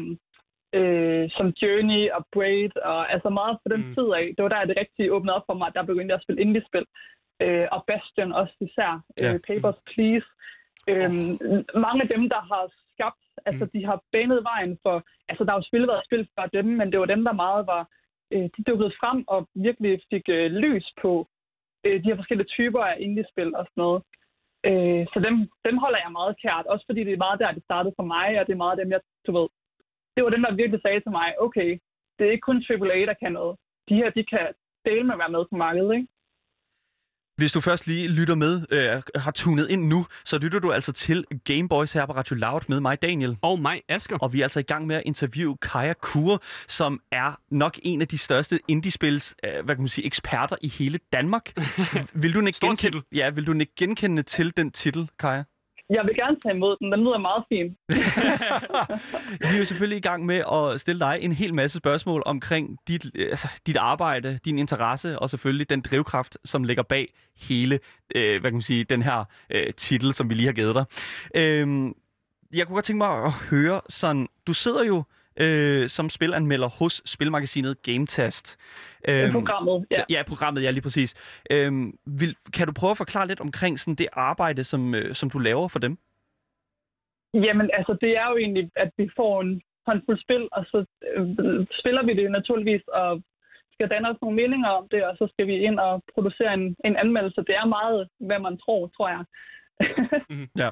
[0.73, 3.95] øh, som Journey og Braid, og altså meget på den mm.
[3.95, 4.27] tid af.
[4.37, 6.87] Det var der, det rigtig åbnede op for mig, der begyndte jeg at spille indie-spil
[7.43, 9.39] øh, og Bastion også især, øh, ja.
[9.49, 10.29] Papers, Please.
[10.91, 11.81] Øh, oh.
[11.87, 13.71] Mange af dem, der har skabt, altså mm.
[13.75, 14.97] de har banet vejen for,
[15.29, 17.67] altså der har jo spillet været spil for dem, men det var dem, der meget
[17.67, 17.83] var,
[18.33, 21.29] øh, de dukkede frem og virkelig fik øh, lys på
[21.85, 24.03] øh, de her forskellige typer af indie-spil og sådan noget.
[24.69, 25.35] Øh, så dem,
[25.67, 28.29] dem holder jeg meget kært, også fordi det er meget der, det startede for mig,
[28.41, 29.49] og det er meget dem, jeg, du ved,
[30.19, 31.71] det var dem, der virkelig sagde til mig, okay,
[32.17, 33.55] det er ikke kun AAA, der kan noget.
[33.89, 34.47] De her, de kan
[34.89, 36.09] dele med at være med på markedet, ikke?
[37.37, 40.93] Hvis du først lige lytter med, øh, har tunet ind nu, så lytter du altså
[40.93, 43.39] til Gameboys her på Radio Loud med mig, Daniel.
[43.43, 44.19] Og mig, Asger.
[44.19, 48.01] Og vi er altså i gang med at interviewe Kaja Kur, som er nok en
[48.01, 51.53] af de største indie-spils, øh, hvad kan man sige, eksperter i hele Danmark.
[52.23, 55.43] vil du ikke genkende, ja, vil du ikke genkende til den titel, Kaja?
[55.91, 56.93] Jeg vil gerne tage imod den.
[56.93, 57.77] Den lyder meget fin.
[59.51, 62.79] vi er jo selvfølgelig i gang med at stille dig en hel masse spørgsmål omkring
[62.89, 67.81] dit, øh, altså, dit arbejde, din interesse og selvfølgelig den drivkraft, som ligger bag hele
[68.15, 70.85] øh, hvad kan man sige, den her øh, titel, som vi lige har givet dig.
[71.35, 71.93] Øh,
[72.55, 75.05] jeg kunne godt tænke mig at høre sådan, du sidder jo
[75.41, 78.59] øh, som spilanmelder hos spilmagasinet GameTest.
[79.09, 80.03] Øhm, programmet, ja.
[80.11, 81.41] Ja, programmet, ja, lige præcis.
[81.51, 85.31] Øhm, vil, kan du prøve at forklare lidt omkring sådan det arbejde, som, øh, som
[85.31, 85.99] du laver for dem?
[87.35, 91.67] Jamen, altså, det er jo egentlig, at vi får en håndfuld spil, og så øh,
[91.81, 93.23] spiller vi det naturligvis, og
[93.73, 96.77] skal danne os nogle meninger om det, og så skal vi ind og producere en,
[96.85, 97.41] en anmeldelse.
[97.41, 99.25] Det er meget, hvad man tror, tror jeg.
[100.31, 100.71] mm, ja.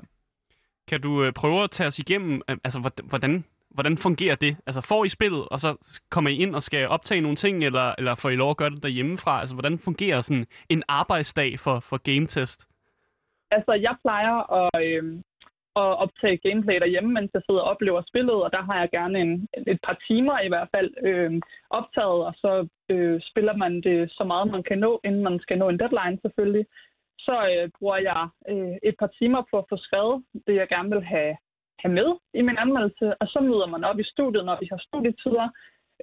[0.89, 3.45] Kan du øh, prøve at tage os igennem, øh, altså hvordan
[3.77, 4.53] hvordan fungerer det?
[4.67, 5.69] Altså får I spillet, og så
[6.11, 8.71] kommer I ind og skal optage nogle ting, eller, eller får I lov at gøre
[8.71, 9.41] det derhjemmefra?
[9.41, 12.61] Altså hvordan fungerer sådan en arbejdsdag for, for gametest?
[13.51, 15.05] Altså jeg plejer at, øh,
[15.83, 19.21] at optage gameplay derhjemme, mens jeg sidder og oplever spillet, og der har jeg gerne
[19.21, 21.33] en, et par timer i hvert fald øh,
[21.71, 25.59] optaget, og så øh, spiller man det så meget, man kan nå, inden man skal
[25.59, 26.67] nå en deadline selvfølgelig.
[27.19, 30.91] Så øh, bruger jeg øh, et par timer på at få skrevet det, jeg gerne
[30.95, 31.37] vil have
[31.83, 34.81] have med i min anmeldelse, og så møder man op i studiet, når vi har
[34.89, 35.49] studietider,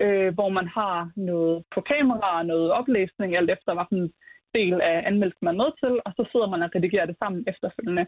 [0.01, 4.13] øh, hvor man har noget på kamera og noget oplæsning, alt efter hvilken
[4.55, 7.43] del af anmeldelsen man er med til, og så sidder man og redigerer det sammen
[7.47, 8.05] efterfølgende,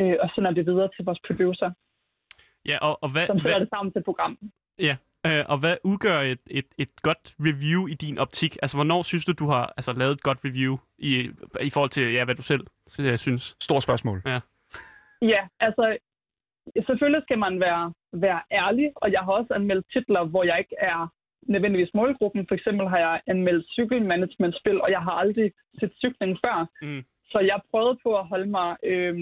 [0.00, 1.70] øh, og sender det videre til vores producer.
[2.66, 4.40] Ja, og, og hvad, som sætter det sammen til programmet.
[4.78, 8.56] Ja, øh, og hvad udgør et, et, et godt review i din optik?
[8.62, 12.12] Altså, hvornår synes du, du har altså, lavet et godt review i, i forhold til,
[12.12, 12.60] ja, hvad du selv
[13.16, 13.56] synes?
[13.60, 14.22] Stort spørgsmål.
[14.26, 14.40] Ja.
[15.22, 15.98] Ja, altså
[16.86, 20.76] selvfølgelig skal man være, være ærlig, og jeg har også anmeldt titler, hvor jeg ikke
[20.78, 21.08] er
[21.42, 22.46] nødvendigvis målgruppen.
[22.48, 26.66] For eksempel har jeg anmeldt cykelmanagementspil, og jeg har aldrig set cykling før.
[26.82, 27.02] Mm.
[27.30, 29.16] Så jeg prøvede på at holde mig øh,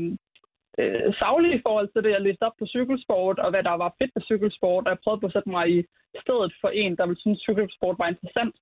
[0.79, 3.95] øh, savlig i forhold til det, jeg læste op på cykelsport, og hvad der var
[3.99, 5.85] fedt ved cykelsport, og jeg prøvede på at sætte mig i
[6.23, 8.55] stedet for en, der ville synes, at cykelsport var interessant.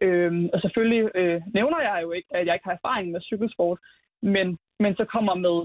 [0.00, 3.78] Øh, og selvfølgelig øh, nævner jeg jo ikke, at jeg ikke har erfaring med cykelsport,
[4.22, 5.56] men, men så kommer med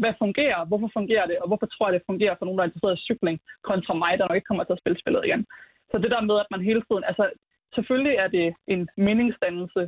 [0.00, 2.68] hvad fungerer, hvorfor fungerer det, og hvorfor tror jeg, det fungerer for nogen, der er
[2.68, 3.36] interesseret i cykling,
[3.70, 5.42] kontra mig, der nok ikke kommer til at spille spillet igen.
[5.90, 7.24] Så det der med, at man hele tiden, altså
[7.76, 9.82] selvfølgelig er det en meningsdannelse,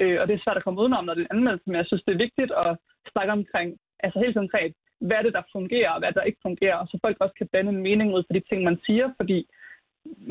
[0.00, 1.86] øh, og det er svært at komme udenom, når det er en anmeldelse, men jeg
[1.88, 2.70] synes, det er vigtigt at
[3.12, 3.68] snakke omkring,
[4.04, 4.72] altså helt konkret,
[5.06, 7.70] hvad er det, der fungerer, og hvad der ikke fungerer, så folk også kan danne
[7.70, 9.38] en mening ud for de ting, man siger, fordi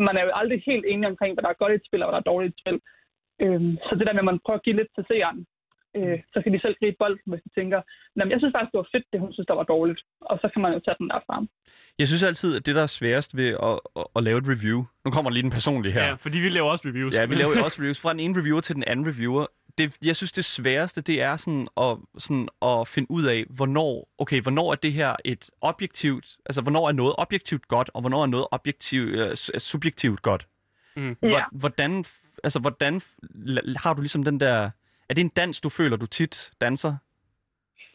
[0.07, 2.07] man er jo aldrig helt enig omkring, hvad der er godt i et spil, og
[2.07, 2.77] hvad der er dårligt i et spil.
[3.43, 5.45] Øh, så det der med, at man prøver at give lidt til seeren,
[5.97, 7.81] øh, så kan de selv gribe bolden, hvis de tænker,
[8.15, 10.01] jeg synes faktisk, det var fedt, det hun synes, der var dårligt.
[10.21, 11.45] Og så kan man jo tage den derfra.
[11.99, 14.85] Jeg synes altid, at det, der er sværest ved at, at, at lave et review,
[15.05, 16.05] nu kommer lige den personlige her.
[16.05, 17.15] Ja, fordi vi laver også reviews.
[17.15, 18.01] Ja, vi laver også reviews.
[18.01, 19.45] Fra den ene reviewer til den anden reviewer.
[19.77, 24.09] Det, jeg synes, det sværeste, det er sådan at, sådan at finde ud af, hvornår,
[24.17, 28.21] okay, hvornår er det her et objektivt, altså hvornår er noget objektivt godt, og hvornår
[28.23, 30.47] er noget objektivt, uh, subjektivt godt.
[30.95, 31.15] Mm.
[31.51, 32.05] Hvordan,
[32.43, 33.01] altså, hvordan
[33.77, 34.69] har du ligesom den der
[35.11, 36.93] er det en dans, du føler, du tit danser?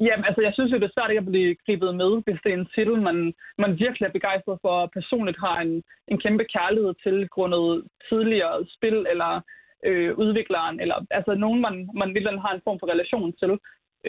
[0.00, 2.50] Jamen, altså, jeg synes jo, det er svært ikke at blive gribet med, hvis det
[2.52, 6.44] er en titel, man, man virkelig er begejstret for, og personligt har en, en kæmpe
[6.56, 9.32] kærlighed til grundet tidligere spil, eller
[9.88, 13.52] øh, udvikleren, eller altså nogen, man, man virkelig har en form for relation til.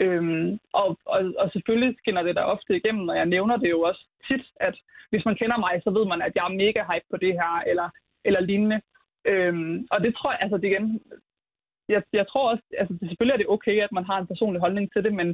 [0.02, 3.80] Øhm, og, og, og selvfølgelig skinner det der ofte igennem, og jeg nævner det jo
[3.80, 4.76] også tit, at
[5.10, 7.62] hvis man kender mig, så ved man, at jeg er mega hype på det her,
[7.70, 7.88] eller,
[8.24, 8.80] eller lignende.
[9.24, 11.00] Øhm, og det tror jeg, altså det igen,
[11.88, 14.60] jeg, jeg tror også, altså det, selvfølgelig er det okay, at man har en personlig
[14.60, 15.28] holdning til det, men,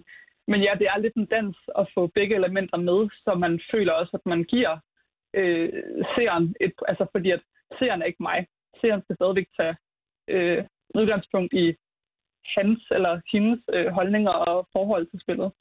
[0.48, 3.92] men ja, det er lidt en dans at få begge elementer med, så man føler
[3.92, 4.78] også, at man giver
[5.34, 5.72] øh,
[6.14, 7.40] seeren et, altså fordi at
[7.78, 8.46] seeren er ikke mig.
[8.80, 9.76] Seeren skal stadigvæk tage
[10.28, 10.64] øh,
[10.94, 11.74] udgangspunkt i
[12.56, 15.52] hans eller hendes øh, holdninger og forhold til spillet.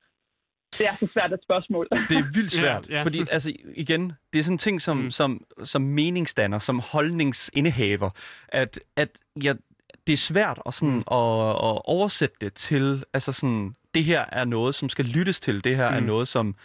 [0.80, 1.88] Det er så svært et spørgsmål.
[2.10, 3.04] Det er vildt svært, Ja, ja.
[3.04, 5.12] fordi altså igen, det er sådan en ting som, Mm.
[5.12, 8.10] som, som meningsdanner, som holdningsindehaver,
[8.48, 9.10] at, at
[9.44, 9.54] ja,
[10.08, 10.98] det er svært at, sådan, Mm.
[10.98, 15.64] at, at oversætte det til, altså sådan, det her er noget, som skal lyttes til,
[15.64, 15.96] det her mm.
[15.96, 16.56] er noget, som...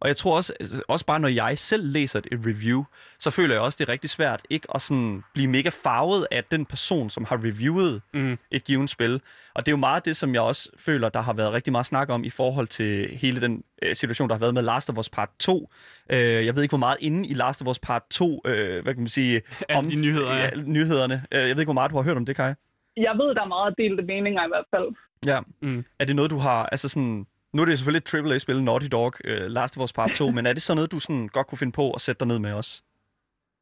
[0.00, 0.52] Og jeg tror også,
[0.88, 2.84] også bare når jeg selv læser et review,
[3.18, 6.44] så føler jeg også, det er rigtig svært ikke at sådan blive mega farvet af
[6.44, 8.38] den person, som har reviewet Mm.
[8.50, 9.20] et givet spil.
[9.54, 11.86] Og det er jo meget det, som jeg også føler, der har været rigtig meget
[11.86, 14.98] snak om i forhold til hele den øh, situation, der har været med Last of
[14.98, 15.70] Us Part 2.
[16.10, 18.94] Øh, jeg ved ikke, hvor meget inde i Last of Us Part 2, øh, hvad
[18.94, 20.50] kan man sige, Alle de nyheder, ja.
[20.54, 21.24] nyhederne.
[21.32, 22.52] Øh, jeg ved ikke, hvor meget du har hørt om det, Kai.
[22.96, 24.88] Jeg ved, der er meget delte meninger i hvert fald.
[25.26, 25.40] Ja.
[25.60, 25.84] Mm.
[25.98, 29.12] Er det noget, du har, altså sådan, nu er det selvfølgelig et AAA-spil, Naughty Dog,
[29.24, 31.58] øh, Last of Us Part 2, men er det så noget, du sådan godt kunne
[31.58, 32.84] finde på at sætte dig ned med os?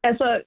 [0.03, 0.41] Altså,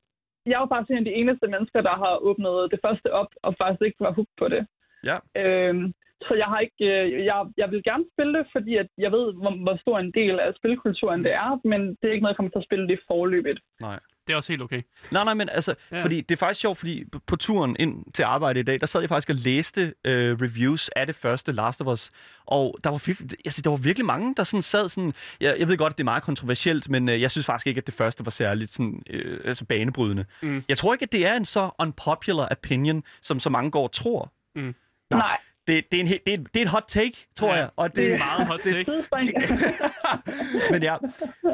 [0.47, 3.31] jeg er jo faktisk en af de eneste mennesker, der har åbnet det første op,
[3.43, 4.67] og faktisk ikke var hooked på det.
[5.05, 5.17] Ja.
[5.37, 5.95] Øhm,
[6.29, 9.27] så jeg har ikke, øh, jeg, jeg vil gerne spille det, fordi at jeg ved,
[9.41, 12.37] hvor, hvor stor en del af spilkulturen det er, men det er ikke noget, jeg
[12.37, 13.59] kommer til at spille det forløbet.
[13.81, 13.99] Nej.
[14.27, 14.83] Det er også helt okay.
[15.11, 16.03] Nej, nej, men altså, Ja.
[16.03, 19.01] fordi det er faktisk sjovt, fordi på- turen ind til arbejde i dag, der sad
[19.01, 22.11] jeg faktisk og læste øh, reviews af det første Last of Us,
[22.47, 25.69] og der var, virkelig, altså, der var virkelig mange, der sådan sad sådan, jeg, jeg
[25.69, 27.95] ved godt, at det er meget kontroversielt, men øh, jeg synes faktisk ikke, at det
[27.95, 30.25] første var særligt sådan, øh, altså banebrydende.
[30.43, 30.65] Mm.
[30.69, 33.93] Jeg tror ikke, at det er en så unpopular opinion, som så mange går og
[33.93, 34.33] tror.
[34.55, 34.75] Mm.
[35.11, 37.71] Nej, Det, det, er en, det, er, det er et hot take, tror Ja, jeg.
[37.77, 38.91] Og det, det er meget hot take.
[40.73, 40.97] Men ja,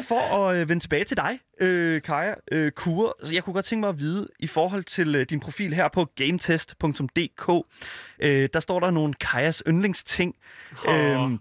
[0.02, 3.64] for at øh, vende tilbage til dig, øh, Kaja øh, Kure, så jeg kunne godt
[3.64, 7.66] tænke mig at vide, i forhold til øh, din profil her på gametest.dk,
[8.20, 10.34] øh, der står der nogle Kajas yndlingsting.
[10.88, 10.94] Åh.
[10.94, 11.38] Øhm,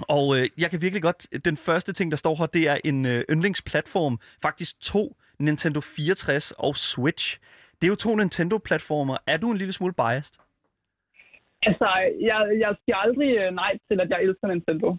[0.00, 3.06] og øh, jeg kan virkelig godt, den første ting, der står her, det er en
[3.06, 7.38] øh, yndlingsplatform, faktisk to, Nintendo 64 og Switch.
[7.80, 9.16] Det er jo to Nintendo-platformer.
[9.26, 10.34] Er du en lille smule biased?
[11.62, 11.88] Altså,
[12.20, 14.96] jeg, jeg siger aldrig øh, nej til, at jeg elsker Nintendo.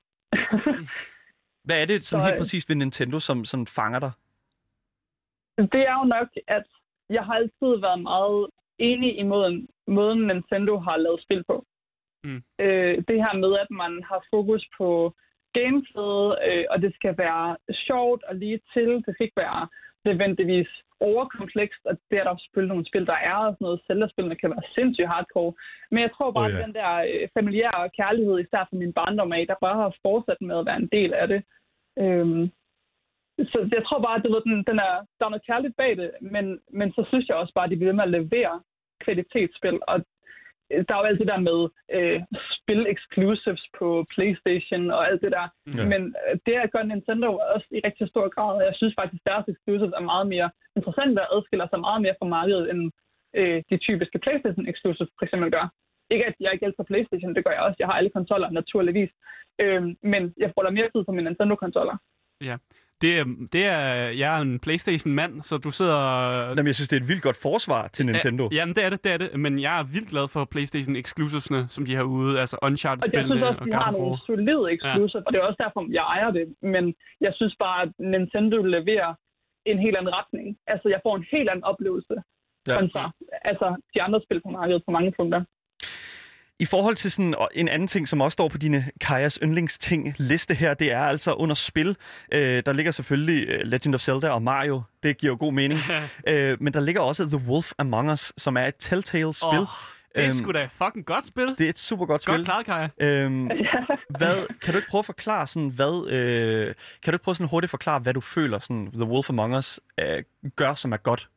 [1.66, 4.12] Hvad er det sådan Så, helt øh, præcis ved Nintendo, som, som fanger dig?
[5.58, 6.68] Det er jo nok, at
[7.10, 8.48] jeg har altid været meget
[8.78, 11.66] enig i måden, måden Nintendo har lavet spil på.
[12.24, 12.44] Mm.
[12.60, 15.14] Øh, det her med, at man har fokus på
[15.54, 18.90] gameplayet, øh, og det skal være sjovt og lige til.
[19.06, 19.68] Det skal ikke være
[20.06, 20.70] nødvendigvis
[21.10, 23.84] overkomplekst, og det er der selvfølgelig nogle spil, der er, og sådan noget.
[23.88, 25.54] Zelda-spillene kan være sindssygt hardcore.
[25.92, 26.58] Men jeg tror bare, Oh, ja.
[26.58, 30.42] at den der øh, familiære kærlighed, især for min barndom af, der bare har fortsat
[30.42, 31.42] med at være en del af det.
[32.04, 32.44] Øhm,
[33.52, 35.98] så jeg tror bare, at det, ved, den, den er, der er noget kærligt bag
[35.98, 36.46] det, men,
[36.80, 38.62] men så synes jeg også bare, at de bliver med at levere
[39.04, 39.80] kvalitetsspil.
[39.88, 39.98] Og
[40.72, 41.60] øh, der er jo alt det der med
[41.96, 42.22] øh,
[42.62, 45.48] spil exclusives på Playstation og alt det der.
[45.48, 45.82] Ja.
[45.82, 45.86] Ja.
[45.92, 49.22] Men øh, det at gør Nintendo også i rigtig stor grad, og jeg synes faktisk,
[49.26, 52.82] at deres exclusives er meget mere interessante og adskiller sig meget mere fra markedet, end
[53.40, 55.66] øh, de typiske Playstation exclusives for eksempel gør.
[56.14, 57.78] Ikke at jeg ikke elsker Playstation, det gør jeg også.
[57.80, 59.12] Jeg har alle konsoller, naturligvis.
[59.62, 61.98] Øh, men jeg bruger mere tid på mine Nintendo-konsoller.
[63.02, 63.80] Det, er- det er,
[64.22, 66.00] jeg er en Playstation-mand, så du sidder...
[66.50, 68.44] Jamen, jeg synes, det er et vildt godt forsvar til Nintendo.
[68.52, 69.40] Ja, jamen, det er det, det er det.
[69.40, 72.40] Men jeg er vildt glad for Playstation exclusivesne, som de har ude.
[72.40, 75.26] Altså Og jeg synes Uncharted-spillene også, og de har nogle solide exclusive, ja.
[75.28, 76.46] og det er også derfor, jeg ejer det.
[76.62, 76.84] Men
[77.22, 79.14] jeg synes bare, at Nintendo leverer
[79.66, 80.58] en helt anden retning.
[80.68, 82.16] Altså, jeg får en helt anden oplevelse
[82.68, 82.80] Ja.
[82.80, 83.12] kontra
[83.52, 85.42] altså, de andre spil på markedet på mange punkter.
[86.62, 90.16] I forhold til sådan og en anden ting, som også står på dine Kajas yndlingsting
[90.18, 91.98] liste her, det er altså under spil.
[92.34, 94.82] Øh, der ligger selvfølgelig øh, Legend of Zelda og Mario.
[95.04, 95.80] Det giver jo god mening.
[96.28, 99.60] øh, men der ligger også The Wolf Among Us, som er et Telltale-spil.
[99.60, 99.68] Åh,
[100.16, 101.48] det er Øhm, sgu da fucking godt spil.
[101.58, 102.46] Det er et super godt Godt spil.
[102.46, 102.88] klaret, Kaja.
[103.00, 103.46] Øhm,
[104.20, 106.66] hvad, kan du ikke prøve at forklare sådan, hvad, øh,
[107.04, 109.80] kan du ikke prøve sådan hurtigt forklare, hvad du føler, sådan, The Wolf Among Us
[110.00, 110.24] øh,
[110.56, 111.30] gør, som er godt?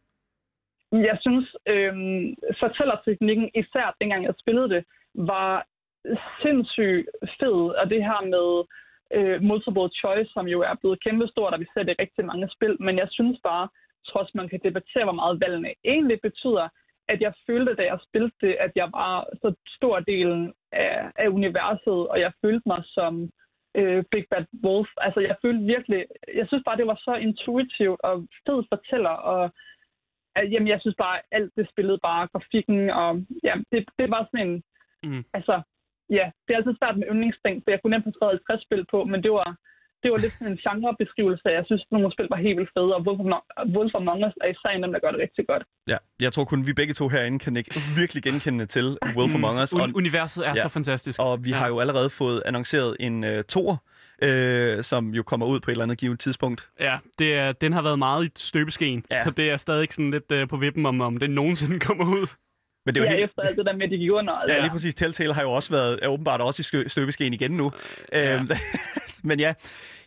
[0.93, 2.25] Jeg synes, øhm,
[2.63, 4.85] fortællerteknikken, især dengang jeg spillede det,
[5.15, 5.67] var
[6.43, 7.09] sindssygt
[7.41, 7.61] fed.
[7.81, 8.49] Og det her med
[9.17, 12.49] øh, multiple choice, som jo er blevet kæmpestort, og vi ser det i rigtig mange
[12.57, 12.77] spil.
[12.81, 13.69] Men jeg synes bare,
[14.07, 16.69] trods man kan debattere, hvor meget valgene egentlig betyder,
[17.09, 21.29] at jeg følte, da jeg spillede det, at jeg var så stor del af, af
[21.29, 23.31] universet, og jeg følte mig som
[23.75, 24.89] øh, Big Bad Wolf.
[24.97, 26.07] Altså, jeg følte virkelig...
[26.35, 29.51] Jeg synes bare, det var så intuitivt og fed fortæller, og
[30.37, 34.29] at, jamen, jeg synes bare, alt det spillede bare grafikken, og ja, det, det var
[34.31, 34.63] sådan en...
[35.09, 35.25] Mm.
[35.39, 35.55] Altså,
[36.19, 38.83] ja, det er altid svært med yndlingsting, så jeg kunne nemt have skrevet 50 spil
[38.93, 39.49] på, men det var,
[40.03, 41.49] det var lidt sådan en genrebeskrivelse.
[41.59, 43.03] Jeg synes, at nogle spil var helt vildt fede, og
[43.77, 45.63] Wolf Among Us er især en af dem, der gør det rigtig godt.
[45.93, 48.87] Ja, jeg tror kun, vi begge to herinde kan ikke virkelig genkende til
[49.17, 49.73] Wolf mm, Among Us.
[49.73, 51.21] Og, universet er ja, så fantastisk.
[51.21, 51.57] Og vi ja.
[51.57, 53.71] har jo allerede fået annonceret en uh, tor,
[54.23, 56.69] øh, som jo kommer ud på et eller andet givet tidspunkt.
[56.81, 59.25] Ja, det er, den har været meget i støbeskeen, ja.
[59.25, 62.27] så det er stadig sådan lidt uh, på vippen, om, om den nogensinde kommer ud.
[62.85, 63.25] Men det var ja, helt...
[63.25, 64.35] efter alt det der med, at de gik under.
[64.49, 64.95] Ja, lige præcis.
[64.95, 67.73] Telltale har jo også været er åbenbart også i støbeskeen igen nu.
[68.13, 68.37] Ja.
[68.37, 68.49] Øhm,
[69.29, 69.55] men ja,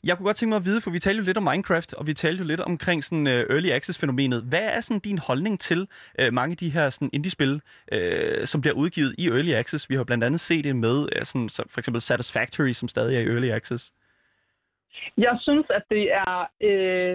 [0.04, 2.08] jeg kunne godt tænke mig at vide, for vi talte jo lidt om Minecraft, og
[2.08, 4.44] vi talte jo lidt omkring sådan uh, early access-fænomenet.
[4.50, 5.88] Hvad er sådan din holdning til
[6.22, 7.62] uh, mange af de her sådan indie-spil,
[7.96, 9.90] uh, som bliver udgivet i early access?
[9.90, 13.16] Vi har blandt andet set det med uh, sådan, så for eksempel Satisfactory, som stadig
[13.16, 13.94] er i early access.
[15.18, 17.14] Jeg synes, at det er, øh,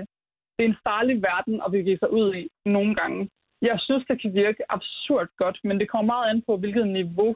[0.54, 3.30] det er en farlig verden at begive sig ud i nogle gange.
[3.62, 7.34] Jeg synes, det kan virke absurd godt, men det kommer meget an på, hvilket niveau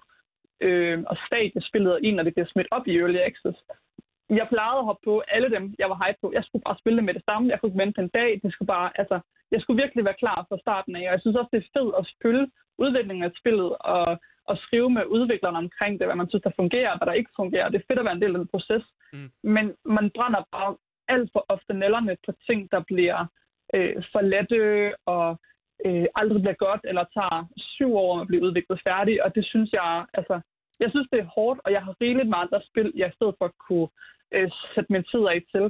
[0.61, 3.59] øh, og stadie spillet er i, når det bliver smidt op i Early Access.
[4.31, 6.33] Jeg plejede at hoppe på alle dem, jeg var hype på.
[6.35, 7.51] Jeg skulle bare spille det med det samme.
[7.51, 8.41] Jeg kunne ikke vente en dag.
[8.43, 9.21] Det skulle bare, altså,
[9.51, 11.05] jeg skulle virkelig være klar fra starten af.
[11.07, 14.07] Og jeg synes også, det er fedt at spille udviklingen af spillet og,
[14.51, 17.37] og skrive med udviklerne omkring det, hvad man synes, der fungerer og hvad der ikke
[17.37, 17.69] fungerer.
[17.69, 18.85] Det er fedt at være en del af den proces.
[19.13, 19.31] Mm.
[19.43, 20.77] Men man brænder bare
[21.09, 23.27] alt for ofte nælderne på ting, der bliver
[23.75, 24.61] øh, for lette
[25.07, 25.41] og
[25.87, 29.71] øh, aldrig bliver godt, eller tager syv år at blive udviklet færdig, og det synes
[29.73, 30.41] jeg, altså,
[30.83, 33.35] jeg synes, det er hårdt, og jeg har rigeligt meget andre spil, jeg i stedet
[33.39, 33.89] for at kunne
[34.35, 35.65] øh, sætte min tid af til.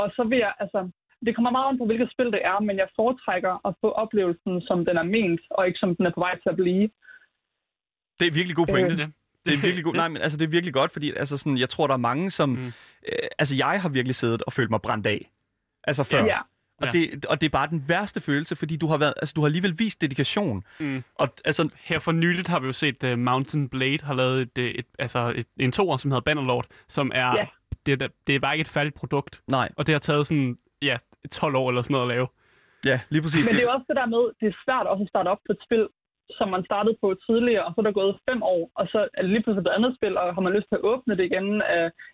[0.00, 0.80] Og så vil jeg, altså,
[1.26, 4.54] det kommer meget an på, hvilket spil det er, men jeg foretrækker at få oplevelsen,
[4.68, 6.84] som den er ment, og ikke som den er på vej til at blive.
[8.18, 9.08] Det er virkelig god pointe, øh, det.
[9.44, 9.96] Det er virkelig godt.
[10.02, 12.30] Nej, men altså, det er virkelig godt, fordi altså, sådan, jeg tror, der er mange,
[12.30, 12.48] som...
[12.48, 12.66] Mm.
[13.08, 15.30] Øh, altså, jeg har virkelig siddet og følt mig brændt af.
[15.84, 16.24] Altså før.
[16.24, 16.38] Ja.
[16.80, 16.92] Og, ja.
[16.92, 19.46] det, og det er bare den værste følelse, fordi du har, været, altså, du har
[19.46, 20.64] alligevel vist dedikation.
[20.80, 21.02] Mm.
[21.14, 24.58] Og, altså, Her for nyligt har vi jo set, uh, Mountain Blade har lavet et,
[24.58, 27.36] et, et, altså et, en toer, som hedder Bannerlord, som er...
[27.36, 27.46] Ja.
[27.86, 29.42] Det, det er bare ikke et færdigt produkt.
[29.48, 29.68] Nej.
[29.76, 30.96] Og det har taget sådan, ja,
[31.32, 32.26] 12 år eller sådan noget at lave.
[32.90, 33.46] Ja, lige præcis.
[33.46, 35.42] Men det er jo også det der med, det er svært også at starte op
[35.46, 35.84] på et spil,
[36.38, 39.22] som man startede på tidligere, og så er der gået fem år, og så er
[39.22, 41.48] det lige pludselig et andet spil, og har man lyst til at åbne det igen,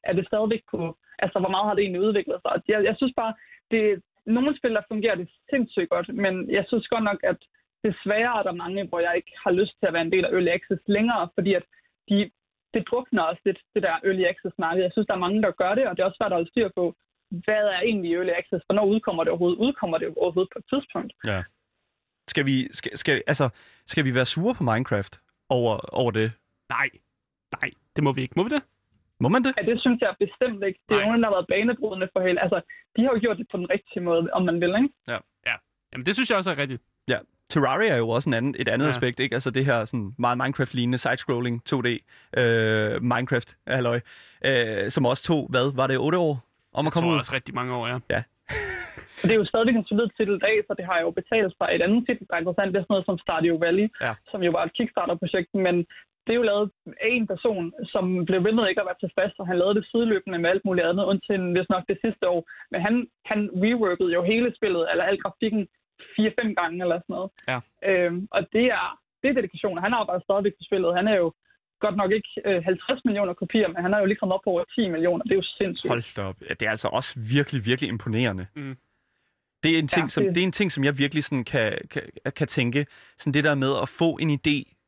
[0.08, 0.80] er det stadigvæk på,
[1.24, 2.52] altså hvor meget har det egentlig udviklet sig?
[2.72, 3.32] Jeg, jeg synes bare,
[3.72, 3.82] det,
[4.26, 7.38] nogle spil, der fungerer det sindssygt godt, men jeg synes godt nok, at
[7.84, 10.32] desværre er der mange, hvor jeg ikke har lyst til at være en del af
[10.32, 11.64] Early Access længere, fordi at
[12.08, 12.30] de,
[12.74, 14.82] det drukner også lidt, det der Early Access-marked.
[14.82, 16.50] Jeg synes, der er mange, der gør det, og det er også svært at holde
[16.50, 16.94] styr på,
[17.30, 18.64] hvad er egentlig Early Access?
[18.66, 19.58] Hvornår udkommer det overhovedet?
[19.58, 21.12] Udkommer det overhovedet på et tidspunkt?
[21.26, 21.42] Ja.
[22.28, 23.48] Skal vi, skal, skal, altså,
[23.86, 26.32] skal vi være sure på Minecraft over, over det?
[26.68, 26.88] Nej.
[27.60, 28.34] Nej, det må vi ikke.
[28.36, 28.62] Må vi det?
[29.22, 29.52] Må man det?
[29.58, 30.80] Ja, det synes jeg bestemt ikke.
[30.88, 32.42] Det er nogen, der har været banebrydende for hele.
[32.44, 32.58] Altså,
[32.96, 34.90] de har jo gjort det på den rigtige måde, om man vil, ikke?
[35.08, 35.18] Ja.
[35.48, 35.54] ja.
[35.92, 36.82] Jamen, det synes jeg også er rigtigt.
[37.08, 37.18] Ja.
[37.52, 38.90] Terraria er jo også en anden, et andet ja.
[38.90, 39.34] aspekt, ikke?
[39.34, 41.88] Altså det her sådan meget Minecraft-lignende side-scrolling 2D
[42.40, 44.00] øh, Minecraft, halløj,
[44.48, 46.32] øh, som også tog, hvad, var det 8 år
[46.78, 47.14] om at komme ud?
[47.14, 47.98] Jeg også rigtig mange år, ja.
[48.14, 48.22] Ja.
[49.22, 51.54] Og det er jo stadig en solid titel i dag, så det har jo betalt
[51.58, 51.68] sig.
[51.74, 54.12] Et andet titel, der er interessant, det er sådan noget som Stardew Valley, ja.
[54.30, 55.76] som jo var et Kickstarter-projekt, men
[56.30, 56.70] det er jo lavet
[57.06, 59.88] af en person, som blev ved med ikke at være tilfreds, og han lavede det
[59.90, 62.40] sideløbende med alt muligt andet, undtil hvis nok det sidste år.
[62.72, 62.94] Men han,
[63.30, 65.62] han reworkede jo hele spillet, eller al grafikken,
[66.18, 67.30] 4-5 gange eller sådan noget.
[67.50, 67.58] Ja.
[67.88, 68.86] Øhm, og det er,
[69.20, 70.96] det er dedikation, han arbejder stadigvæk på spillet.
[70.98, 71.28] Han er jo
[71.84, 74.50] godt nok ikke øh, 50 millioner kopier, men han har jo lige kommet op på
[74.50, 75.22] over 10 millioner.
[75.24, 75.90] Det er jo sindssygt.
[75.92, 76.38] Hold da op.
[76.48, 78.46] Ja, det er altså også virkelig, virkelig imponerende.
[78.56, 78.76] Mm.
[79.62, 80.34] Det er, en ting, ja, som, det...
[80.34, 82.02] det er en ting, som jeg virkelig sådan kan, kan,
[82.36, 82.86] kan tænke.
[83.18, 84.79] Sådan det der med at få en idé,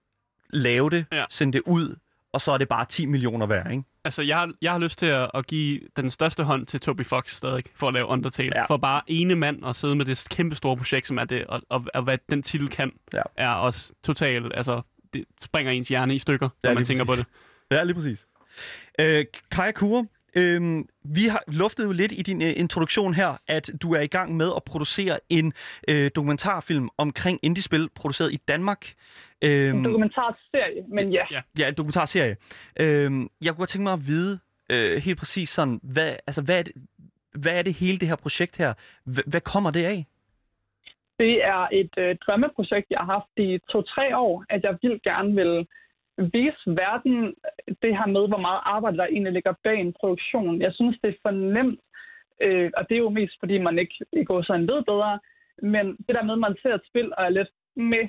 [0.53, 1.25] lave det, ja.
[1.31, 1.97] sende det ud,
[2.33, 3.85] og så er det bare 10 millioner værd, ikke?
[4.05, 7.05] Altså, jeg har, jeg har lyst til at, at give den største hånd til Toby
[7.07, 8.53] Fox stadig, for at lave Undertale.
[8.55, 8.65] Ja.
[8.65, 11.63] For bare ene mand at sidde med det kæmpe store projekt, som er det, og,
[11.69, 13.23] og, og hvad den titel kan, ja.
[13.37, 14.83] er også totalt, altså,
[15.13, 17.25] det springer ens hjerne i stykker, ja, når man tænker præcis.
[17.25, 17.31] på
[17.71, 17.77] det.
[17.77, 18.27] Ja, lige præcis.
[18.99, 23.71] Øh, Kaja Kure, Øhm, vi har luftet jo lidt i din øh, introduktion her, at
[23.83, 25.53] du er i gang med at producere en
[25.89, 28.95] øh, dokumentarfilm omkring indiespil, produceret i Danmark.
[29.45, 31.25] Øhm, en dokumentarserie, men ja.
[31.31, 32.37] Ja, ja en dokumentarserie.
[32.81, 34.39] Øhm, jeg kunne godt tænke mig at vide
[34.73, 36.73] øh, helt præcis sådan, hvad, altså, hvad, er det,
[37.43, 38.73] hvad er det hele det her projekt her?
[39.07, 40.07] H- hvad kommer det af?
[41.19, 45.35] Det er et øh, drømmeprojekt, jeg har haft i to-tre år, at jeg vil gerne
[45.35, 45.67] vil
[46.19, 47.35] vise verden
[47.83, 50.63] det her med, hvor meget arbejde der egentlig ligger bag en produktion.
[50.63, 51.81] Jeg synes, det er for nemt,
[52.41, 55.19] øh, og det er jo mest, fordi man ikke går sådan ved bedre,
[55.63, 58.09] men det der med, at man ser et spil og er lidt med,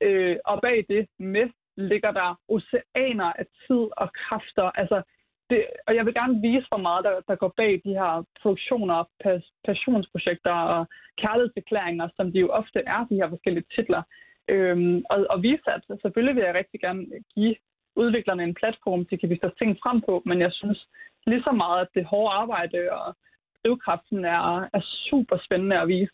[0.00, 4.70] øh, og bag det med ligger der oceaner af tid og kræfter.
[4.80, 5.02] Altså,
[5.50, 9.08] det, og jeg vil gerne vise, hvor meget der, der går bag de her produktioner,
[9.22, 10.86] pas, passionsprojekter og
[11.18, 14.02] kærlighedserklæringer, som de jo ofte er, de her forskellige titler.
[14.48, 17.56] Øhm, og, og vise, at selvfølgelig vil jeg rigtig gerne give
[17.96, 20.86] udviklerne en platform, de kan vise deres ting frem på, men jeg synes
[21.26, 23.16] lige så meget, at det hårde arbejde og
[23.64, 26.12] drivkraften er, er super spændende at vise.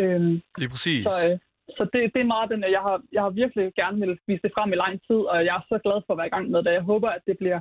[0.00, 1.04] Øhm, Lige præcis.
[1.04, 1.38] så øh,
[1.76, 4.42] så det, det er meget den, at jeg har, jeg har virkelig gerne vil vise
[4.42, 6.50] det frem i lang tid, og jeg er så glad for at være i gang
[6.50, 6.72] med det.
[6.72, 7.60] Jeg håber, at det bliver,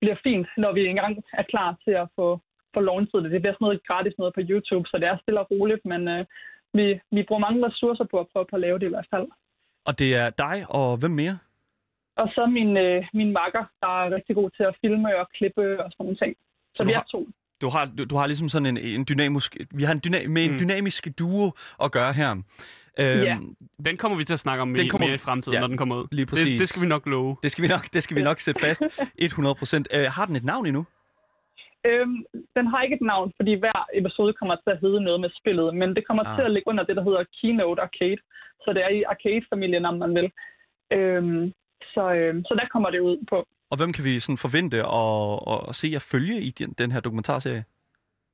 [0.00, 2.26] bliver fint, når vi engang er klar til at få,
[2.74, 3.30] få launchet det.
[3.30, 6.08] Det bliver sådan noget gratis noget på YouTube, så det er stille og roligt, men
[6.08, 6.24] øh,
[6.74, 9.26] vi, vi bruger mange ressourcer på at prøve på at lave det i hvert fald.
[9.88, 11.38] Og det er dig og hvem mere?
[12.16, 15.84] Og så min, øh, min makker, der er rigtig god til at filme og klippe
[15.84, 16.36] og sådan nogle ting.
[16.36, 17.28] Så, Så vi er har- to.
[17.62, 19.56] Du har, du, du har ligesom sådan en, en dynamisk...
[19.74, 20.58] Vi har en, dyna, med en Mm.
[20.58, 21.52] dynamisk duo
[21.84, 22.42] at gøre her.
[23.00, 23.38] Øhm, Ja.
[23.84, 25.66] Den kommer vi til at snakke om Den mere, kommer- mere i fremtiden, ja, når
[25.66, 26.06] den kommer ud.
[26.12, 26.46] lige præcis.
[26.50, 27.36] Det, det skal vi nok love.
[27.42, 28.82] Det skal vi nok, det skal vi nok sætte fast
[29.18, 29.88] 100 procent.
[29.94, 30.86] Øh, har den et navn endnu?
[31.86, 32.16] Øhm,
[32.56, 35.74] den har ikke et navn, fordi hver episode kommer til at hedde noget med spillet,
[35.74, 36.36] men det kommer Ah.
[36.38, 38.16] til at ligge under det, der hedder Keynote Arcade.
[38.64, 40.30] Så det er i Arcade-familien, om man vil.
[40.92, 41.52] Øhm,
[41.94, 43.46] så, øhm, så der kommer det ud på.
[43.70, 47.00] Og hvem kan vi sådan forvente at, at se jer følge i den, den her
[47.00, 47.64] dokumentarserie?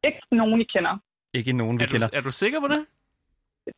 [0.04, 0.96] Ikke nogen, I kender.
[1.34, 2.08] Ikke nogen, vi Er du, kender.
[2.12, 2.86] er du sikker på det?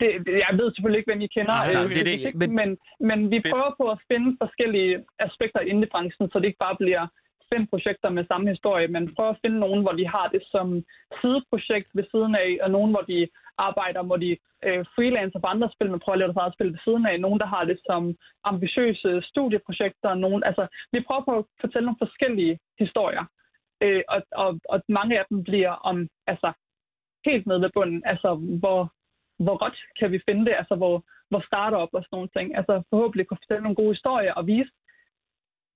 [0.01, 0.09] Det,
[0.47, 1.55] jeg ved selvfølgelig ikke, hvem I kender.
[1.55, 2.69] Nej, nej, øh, det det, men- men,
[3.09, 3.53] men vi Fedt.
[3.55, 7.05] prøver på at finde forskellige aspekter i indie-branchen, så det ikke bare bliver
[7.55, 10.85] fem projekter med samme historie, men prøver at finde nogen, hvor de har det som
[11.21, 13.29] sideprojekt ved siden af, og nogen, hvor de
[13.59, 14.31] arbejder, hvor de
[14.67, 17.21] øh, freelancer på andre spil, men prøver at lave deres eget spil ved siden af.
[17.21, 18.03] Nogen, der har det som
[18.45, 20.15] ambitiøse studieprojekter.
[20.15, 23.25] Nogen, altså, vi prøver på at fortælle nogle forskellige historier,
[23.85, 26.53] øh, og, og, og mange af dem bliver om, altså,
[27.29, 28.93] helt nede ved bunden, altså, hvor,
[29.45, 32.57] hvor godt kan vi finde det, altså, hvor, hvor startup og sådan nogle ting.
[32.57, 34.71] Altså, forhåbentlig kunne fortælle nogle gode historier og vise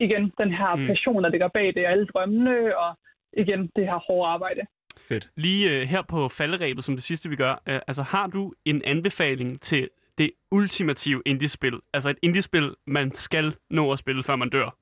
[0.00, 0.86] igen den her Mm.
[0.86, 2.98] passion, der ligger bag det, alle drømmene, og
[3.36, 4.60] igen det her hårde arbejde.
[5.08, 5.28] Fedt.
[5.36, 8.82] Lige øh, her på falderæbet, som det sidste vi gør, øh, altså har du en
[8.84, 9.88] anbefaling til
[10.18, 11.80] det ultimative indie-spil?
[11.94, 14.76] Altså et indie-spil, man skal nå at spille, før man dør.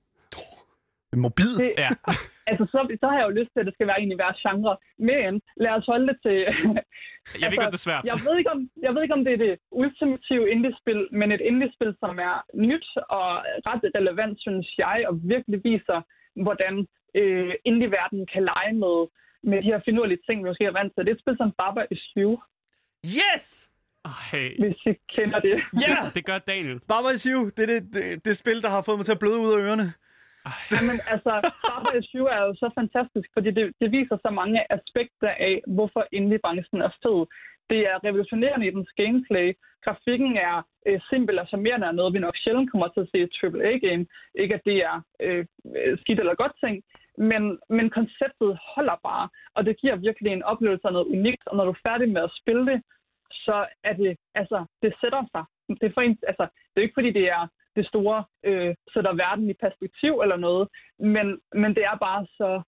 [1.17, 1.57] Morbid.
[1.59, 1.89] Det, Ja.
[2.51, 4.33] altså, så, så har jeg jo lyst til, at det skal være en i hver
[4.43, 4.77] genre.
[4.99, 6.37] Men lad os holde det til...
[7.41, 8.05] Jeg ved godt, det er svært.
[8.05, 11.43] Jeg ved, ikke, om, jeg ved ikke, om det er det ultimative indie-spil, men et
[11.51, 13.29] indie-spil, som er nyt og
[13.69, 15.99] ret relevant, synes jeg, og virkelig viser,
[16.45, 16.75] hvordan
[17.21, 18.97] øh, indie-verdenen kan lege med,
[19.51, 21.05] med de her finurlige ting, vi måske er vant til.
[21.05, 22.33] Det er et spil som Baba is You,
[23.07, 23.71] Yes!
[24.05, 25.57] Ej, hvis I kender det.
[25.89, 25.97] Ja!
[26.15, 26.81] det gør Daniel.
[26.89, 27.45] Baba is you.
[27.45, 29.59] Det er det, det, det spil, der har fået mig til at bløde ud af
[29.59, 29.93] ørerne.
[30.89, 31.33] Men altså,
[31.67, 36.03] Baba Issue er jo så fantastisk, fordi det, det viser så mange aspekter af, hvorfor
[36.13, 37.19] indie-branchen er fed.
[37.71, 39.49] Det er revolutionerende i dens gameplay.
[39.85, 43.19] Grafikken er øh, simpel og charmerende og noget, vi nok sjældent kommer til at se
[43.19, 44.05] i et AAA-game.
[44.43, 45.45] Ikke at det er øh,
[45.77, 46.75] øh, skidt eller godt ting,
[47.31, 47.43] men,
[47.77, 51.65] men konceptet holder bare, og det giver virkelig en oplevelse af noget unikt, og når
[51.65, 52.83] du er færdig med at spille det,
[53.31, 55.45] så er det, altså, det sætter sig.
[55.81, 57.43] Det er, for en, altså, det er ikke fordi, det er
[57.77, 60.69] det store, øh, sætter verden i perspektiv eller noget,
[60.99, 62.63] men, men det er bare så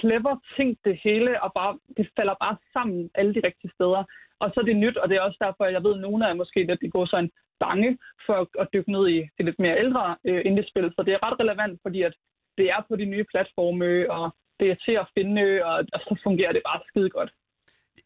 [0.00, 4.04] clever tænkt det hele, og bare, det falder bare sammen alle de rigtige steder.
[4.40, 6.28] Og så er det nyt, og det er også derfor, jeg ved, at nogle af
[6.28, 7.30] jer måske lidt, går sådan
[7.60, 10.92] bange for at, at dykke ned i det lidt mere ældre øh, indiespil.
[10.96, 12.14] Så det er ret relevant, fordi at
[12.58, 16.20] det er på de nye platforme, og det er til at finde, og, og så
[16.22, 17.30] fungerer det bare skide godt.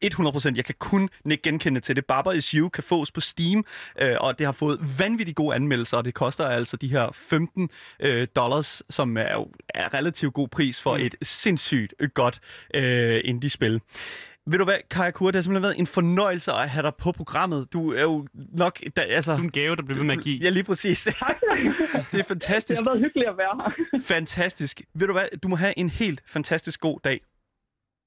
[0.04, 0.52] 100%.
[0.56, 1.08] Jeg kan kun
[1.42, 2.06] genkende til det.
[2.06, 3.64] Baba is You kan fås på Steam,
[4.00, 7.70] øh, og det har fået vanvittigt gode anmeldelser, og det koster altså de her 15
[8.00, 11.02] øh, dollars, som er jo er relativt god pris for Mm.
[11.04, 12.40] et sindssygt godt
[12.74, 13.80] øh, indie-spil.
[14.46, 17.12] Ved du hvad, Kaja Kur, det har simpelthen været en fornøjelse at have dig på
[17.12, 17.72] programmet.
[17.72, 18.80] Du er jo nok...
[18.96, 20.38] Da, altså, Du er en gave, der bliver ved med at give.
[20.42, 21.04] Ja, lige præcis.
[21.04, 22.80] det er Det fantastisk.
[22.80, 23.56] har været hyggeligt at være
[23.92, 24.00] her.
[24.04, 24.82] Fantastisk.
[24.94, 27.20] Ved du hvad, du må have en helt fantastisk god dag.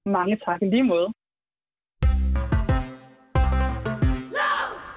[0.05, 1.07] Mange tak i lige måde.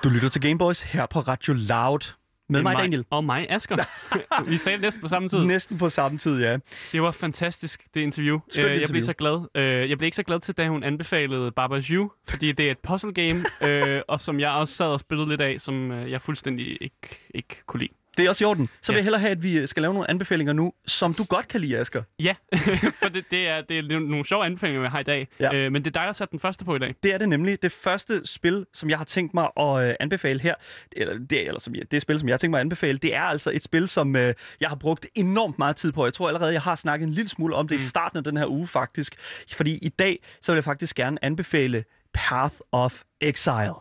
[0.06, 2.12] Du lytter til Gameboys her på Radio Loud.
[2.48, 3.04] Med mig, Daniel.
[3.10, 3.76] Og mig, Asger.
[4.50, 5.44] vi sagde næsten på samme tid.
[5.44, 6.56] Næsten på samme tid, ja.
[6.92, 8.38] Det var fantastisk, det interview.
[8.48, 9.04] Skønt Øh, jeg blev interview.
[9.04, 9.46] så glad.
[9.54, 12.70] Øh, Jeg blev ikke så glad til, da hun anbefalede Barbara You, fordi det er
[12.70, 16.22] et puzzle game, øh, og som jeg også sad og spillede lidt af, som jeg
[16.22, 17.92] fuldstændig ikke, ikke kunne lide.
[18.16, 18.68] Det er også i orden.
[18.82, 18.98] Så vil Ja.
[18.98, 21.60] jeg hellere have, at vi øh, skal lave nogle anbefalinger nu, som du godt kan
[21.60, 22.02] lide, Asger.
[22.20, 22.34] Ja,
[23.02, 25.28] for det, det, er, det er nogle sjove anbefalinger, jeg har i dag.
[25.40, 25.54] Ja.
[25.54, 26.94] Øh, men det er dig, der satte den første på i dag.
[27.02, 27.62] Det er det nemlig.
[27.62, 30.54] Det første spil, som jeg har tænkt mig at øh, anbefale her,
[30.92, 33.22] eller det, eller som, det spil, som jeg har tænkt mig at anbefale, det er
[33.22, 36.04] altså et spil, som øh, jeg har brugt enormt meget tid på.
[36.04, 37.82] Jeg tror allerede, jeg har snakket en lille smule om det mm.
[37.82, 39.16] i starten af den her uge faktisk.
[39.52, 43.72] Fordi i dag, så vil jeg faktisk gerne anbefale Path of Exile.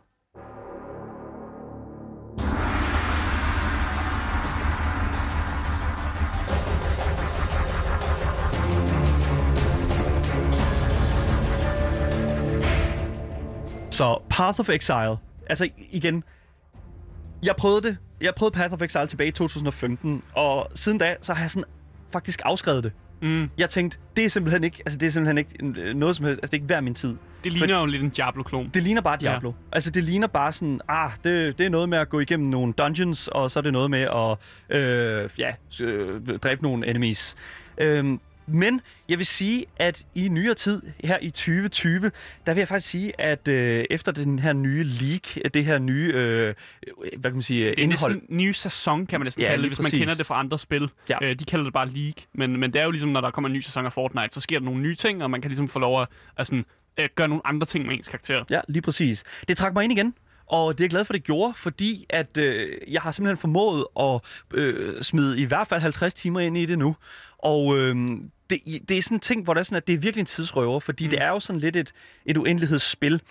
[13.95, 15.17] Så Path of Exile,
[15.49, 16.23] altså igen,
[17.43, 17.97] jeg prøvede det.
[18.21, 21.63] Jeg prøvede Path of Exile tilbage i 2015, og siden da, så har jeg sådan
[22.11, 22.91] faktisk afskrevet det.
[23.21, 23.49] Mm.
[23.57, 26.39] Jeg tænkte, det er simpelthen ikke, altså det er simpelthen ikke øh, noget som helst,
[26.39, 27.15] altså det er ikke værd min tid.
[27.43, 28.69] Det ligner jo lidt en Diablo-klon.
[28.73, 29.49] Det ligner bare Diablo.
[29.49, 29.55] Ja.
[29.71, 32.73] Altså, det ligner bare sådan, ah, det, det er noget med at gå igennem nogle
[32.73, 34.37] dungeons, og så er det noget med at,
[34.77, 37.35] øh, ja, øh, dræbe nogle enemies.
[37.77, 42.11] Øhm, men jeg vil sige, at i nyere tid, her i 2020,
[42.45, 46.11] der vil jeg faktisk sige, at øh, efter den her nye leak, det her nye,
[46.15, 46.53] øh,
[47.17, 48.13] hvad kan man sige, Det er indhold...
[48.13, 49.93] næsten en ny sæson, kan man næsten Ja, kalde det, hvis præcis.
[49.93, 50.89] man kender det fra andre spil.
[51.09, 51.17] Ja.
[51.21, 53.49] Øh, de kalder det bare League, men, men det er jo ligesom, når der kommer
[53.49, 55.67] en ny sæson af Fortnite, så sker der nogle nye ting, og man kan ligesom
[55.69, 56.65] få lov at, at sådan,
[56.99, 58.43] øh, gøre nogle andre ting med ens karakter.
[58.49, 59.23] Ja, lige præcis.
[59.47, 60.13] Det trak mig ind igen,
[60.47, 63.85] og det er jeg glad for, det gjorde, fordi at øh, jeg har simpelthen formået
[63.99, 64.21] at
[64.53, 66.95] øh, smide i hvert fald 50 timer ind i det nu.
[67.45, 67.95] Og øh,
[68.49, 70.25] det, det er sådan en ting, hvor det er sådan, at det er virkelig en
[70.25, 71.09] tidsrøver, fordi mm.
[71.09, 71.93] det er jo sådan lidt et,
[72.25, 73.21] et uendelighedsspil.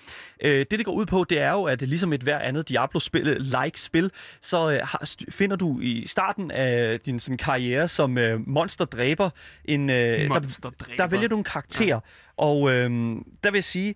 [0.40, 3.76] Øh, det, det går ud på, det er jo, at ligesom et hver andet Diablo-like
[3.76, 4.10] spil,
[4.40, 9.30] så øh, har, finder du i starten af din sådan, karriere som øh, monsterdræber
[9.64, 9.90] en...
[9.90, 11.98] Øh, der, Monster der vælger du en karakter, ja.
[12.36, 13.94] og øhm, der vil jeg sige,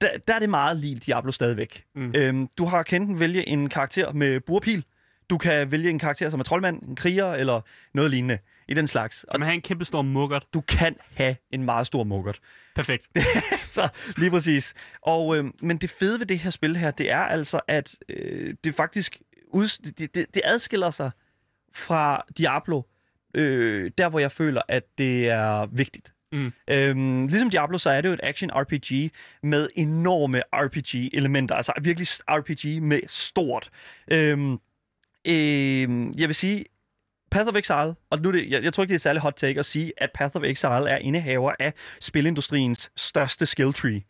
[0.00, 1.84] der, der er det meget lige Diablo stadigvæk.
[1.94, 2.02] Mm.
[2.02, 2.12] Mm.
[2.14, 4.84] Øhm, du har kan enten vælge en karakter med burpil,
[5.30, 7.60] du kan vælge en karakter som er troldmand, en kriger eller
[7.94, 8.38] noget lignende
[8.70, 9.24] i den slags.
[9.24, 10.46] Og Kan man have en kæmpe stor muggert?
[10.54, 12.40] du kan have en meget stor muggert.
[12.74, 13.06] Perfekt.
[13.76, 14.74] så lige præcis.
[15.02, 18.54] Og, øh, men det fede ved det her spil her, det er altså, at øh,
[18.64, 21.10] det faktisk ud, det, det, det adskiller sig
[21.74, 22.82] fra Diablo,
[23.34, 26.12] øh, der hvor jeg føler, at det er vigtigt.
[26.32, 26.52] Mm.
[26.68, 29.10] Øhm, ligesom Diablo, så er det jo et action-RPG
[29.42, 31.54] med enorme RPG-elementer.
[31.54, 33.70] Altså virkelig RPG med stort.
[34.10, 34.58] Øhm,
[35.24, 36.64] øhm, jeg vil sige,
[37.30, 39.34] Path of Exile, og nu det, jeg, jeg tror ikke, det er et særligt hot
[39.36, 44.02] take at sige, at Path of Exile er indehaver af spilindustriens største skill tree.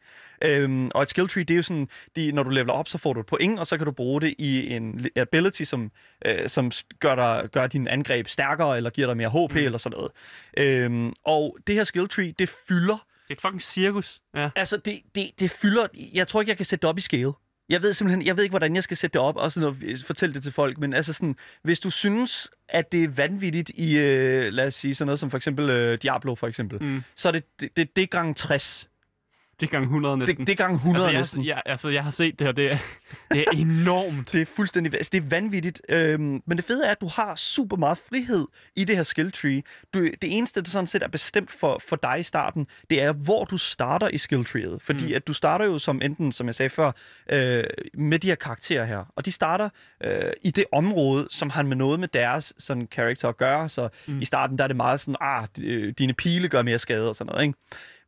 [0.45, 2.99] Øhm, og et skill tree, det er jo sådan, de, når du leveler op, så
[2.99, 5.91] får du et point, og så kan du bruge det i en ability, som,
[6.25, 9.59] øh, som gør, dig, gør din angreb stærkere, eller giver dig mere HP, mm.
[9.59, 10.13] eller sådan noget.
[10.57, 14.21] Øhm, og det her skill tree, det fylder Det er et fucking cirkus.
[14.35, 14.51] Ja.
[14.57, 15.87] Altså, det, det, det fylder...
[16.15, 17.33] Jeg tror ikke, jeg kan sætte det op i scale.
[17.69, 20.05] Jeg ved simpelthen, jeg ved ikke, hvordan jeg skal sætte det op og sådan noget,
[20.07, 23.99] fortælle det til folk, men altså sådan, hvis du synes, at det er vanvittigt i,
[23.99, 27.03] øh, lad os sige, sådan noget som for eksempel øh, Diablo for eksempel, Mm.
[27.17, 28.90] så er det, det, det, det er gang 60.
[29.61, 30.39] Det gang 100 næsten.
[30.39, 31.45] Det, det gang 100 altså, jeg, næsten.
[31.45, 32.53] jeg, altså, jeg har set det her.
[32.53, 32.79] Det er,
[33.33, 34.33] det er enormt.
[34.33, 35.83] Det er fuldstændig altså, det er vanvittigt.
[35.89, 38.47] Øhm, men det fede er, at du har super meget frihed
[38.77, 39.63] i det her skill tree.
[39.95, 43.13] Du, det eneste, der sådan set er bestemt for, for dig i starten, det er,
[43.13, 44.83] hvor du starter i skill treet.
[44.83, 45.15] Fordi Mm.
[45.15, 46.93] at du starter jo som enten, som jeg sagde før,
[47.33, 49.05] øh, med de her karakterer her.
[49.17, 49.69] Og de starter
[50.05, 53.69] øh, i det område, som har med noget med deres sådan, karakter at gøre.
[53.69, 54.21] Så Mm.
[54.21, 57.17] i starten, der er det meget sådan, ah, øh, dine pile gør mere skade og
[57.17, 57.59] sådan noget, ikke?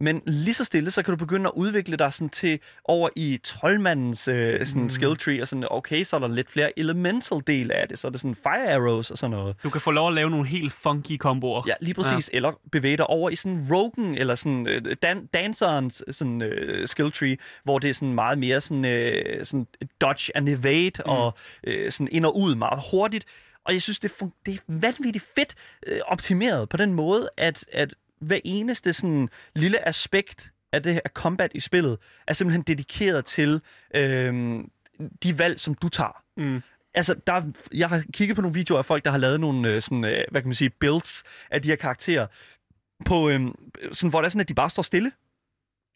[0.02, 3.40] Men lige så stille, så kan du begynde at udvikle dig sådan til over i
[3.44, 4.90] troldmandens øh, sådan Mm.
[4.90, 8.06] skill tree, og sådan, okay, så er der lidt flere elemental del af det, så
[8.08, 9.56] er det sådan fire arrows og sådan noget.
[9.62, 11.62] Du kan få lov at lave nogle helt funky komboer.
[11.66, 12.30] Ja, lige præcis.
[12.32, 12.36] Ja.
[12.36, 17.12] Eller bevæge dig over i sådan Rogan, eller sådan øh, dan- danserens sådan, øh, skill
[17.12, 19.66] tree, hvor det er sådan meget mere sådan, øh, sådan
[20.00, 21.10] dodge and evade, mm.
[21.12, 21.34] og
[21.64, 23.24] øh, sådan ind og ud meget hurtigt.
[23.64, 25.54] Og jeg synes, det, fun- det er vanvittigt fedt
[25.86, 31.00] øh, optimeret på den måde, at, at hver eneste sådan lille aspekt af det her
[31.14, 33.60] combat i spillet, er simpelthen dedikeret til
[33.94, 34.60] øh,
[35.22, 36.22] de valg, som du tager.
[36.36, 36.60] Mm.
[36.94, 39.68] Altså, der, er- jeg har kigget på nogle videoer af folk, der har lavet nogle
[39.68, 42.26] øh, sådan, øh, hvad kan man sige, builds af de her karakterer,
[43.04, 43.40] på, øh,
[43.92, 45.12] sådan, hvor det er sådan, at de bare står stille.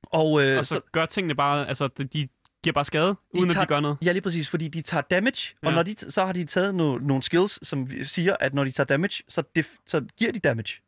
[0.03, 2.29] Og, øh, Og så, så gør tingene bare, altså de-
[2.63, 3.99] giver bare skade, De uden at tager- de gør noget.
[4.05, 5.69] Ja, lige præcis, fordi de tager damage, ja.
[5.69, 8.71] og når de, så har de taget no, nogle skills, som siger, at når de
[8.71, 10.81] tager damage, så, def, så giver de damage.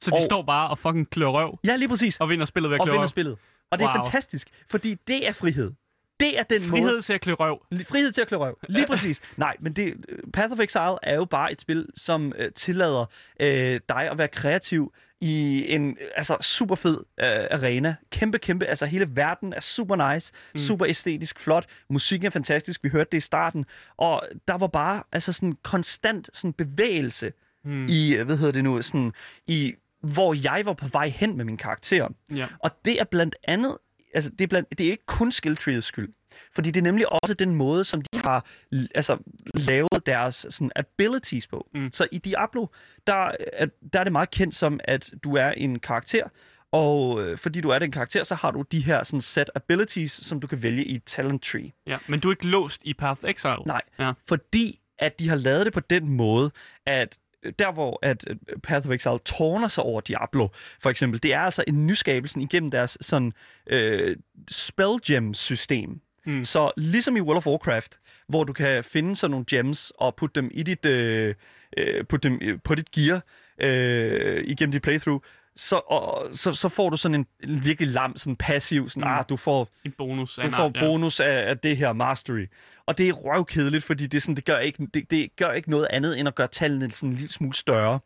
[0.00, 2.16] Så de og- står bare og fucking klør røv Ja, lige præcis.
[2.16, 3.36] Og, og vinder spillet ved at og klø vinder spillet.
[3.70, 4.04] Og det er Wow.
[4.04, 5.72] fantastisk, fordi det er frihed.
[6.20, 6.70] Det er den måde...
[6.82, 7.62] Frihed til at klø røv.
[7.88, 8.58] Frihed til at klø røv.
[8.68, 9.20] Lige præcis.
[9.36, 9.94] Nej, men det,
[10.32, 13.04] Path of Exile er jo bare et spil, som øh, tillader
[13.40, 17.94] øh, dig at være kreativ i en øh, altså super fed øh, arena.
[18.10, 18.66] Kæmpe, kæmpe.
[18.66, 20.38] Altså hele verden er super nice, Mm.
[20.54, 20.58] mm.
[20.58, 21.66] super æstetisk, flot.
[21.90, 22.84] Musikken er fantastisk.
[22.84, 23.66] Vi hørte det i starten.
[23.96, 27.32] Og der var bare altså sådan konstant sådan bevægelse
[27.64, 27.86] Mm.
[27.88, 29.12] i, øh, hvad hedder det nu, sådan
[29.46, 32.08] i hvor jeg var på vej hen med min karakter.
[32.34, 32.46] Ja.
[32.58, 33.78] Og det er blandt andet,
[34.14, 36.12] altså det er, blandt, det er ikke kun skill trees skyld.
[36.52, 38.46] Fordi det er nemlig også den måde, som de har
[38.94, 39.18] altså,
[39.54, 41.68] lavet deres sådan, abilities på.
[41.74, 41.92] Mm.
[41.92, 42.66] Så i Diablo,
[43.06, 46.24] der, er, der er det meget kendt som, at du er en karakter,
[46.72, 50.12] og øh, fordi du er den karakter, så har du de her sådan, set abilities,
[50.12, 51.70] som du kan vælge i talent tree.
[51.86, 51.98] ja.
[52.08, 53.56] Men du er ikke låst i Path Exile.
[53.66, 54.12] Nej, Ja.
[54.28, 56.50] fordi at de har lavet det på den måde,
[56.86, 57.18] at
[57.58, 60.48] der hvor at øh, Path of Exile tårner sig over Diablo,
[60.80, 63.32] for eksempel, det er altså en nyskabelsen igennem deres sådan
[63.66, 64.16] øh,
[64.50, 66.00] spell gem system.
[66.26, 66.44] Mm.
[66.44, 70.40] Så ligesom i World of Warcraft, hvor du kan finde sådan nogle gems og putte
[70.40, 71.34] dem i dit, øh,
[71.76, 73.22] øh, putte dem øh, på dit gear,
[73.60, 75.20] øh, igennem dit playthrough,
[75.60, 79.14] så, og, så, så får du sådan en, en virkelig lam, sådan passiv, sådan, Mm.
[79.18, 80.34] ah, du får, En bonus.
[80.34, 82.46] du får bonus af, af det her mastery.
[82.86, 85.86] Og det er røvkedeligt, fordi det, sådan, det, gør ikke, det, det gør ikke noget
[85.90, 88.00] andet, end at gøre tallene sådan en lille smule større.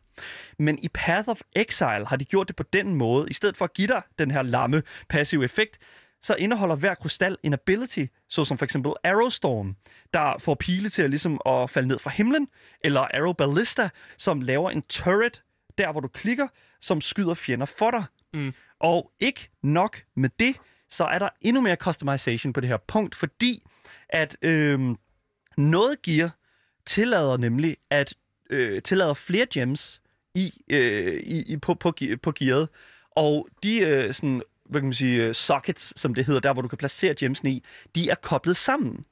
[0.59, 3.29] Men i Path of Exile har de gjort det på den måde.
[3.29, 5.77] I stedet for at give dig den her lamme passive effekt,
[6.21, 9.75] så indeholder hver krystal en ability, såsom for eksempel Arrowstorm,
[10.13, 12.47] der får pile til at, ligesom at falde ned fra himlen,
[12.83, 15.41] eller Arrow Ballista, som laver en turret,
[15.77, 16.47] der hvor du klikker,
[16.81, 18.03] som skyder fjender for dig.
[18.33, 18.53] Mm.
[18.79, 20.55] Og ikke nok med det,
[20.89, 23.63] så er der endnu mere customization på det her punkt, fordi
[24.09, 24.97] at øhm,
[25.57, 26.37] noget gear
[26.85, 28.13] tillader nemlig at
[28.49, 30.01] øh, tillader flere gems
[30.35, 32.69] i, øh, i, i på, på, på gearet,
[33.11, 36.61] og de øh, sådan, hvad kan man sige, øh, sockets, som det hedder, der hvor
[36.61, 37.63] du kan placere gemsene i,
[37.95, 39.05] de er koblet sammen.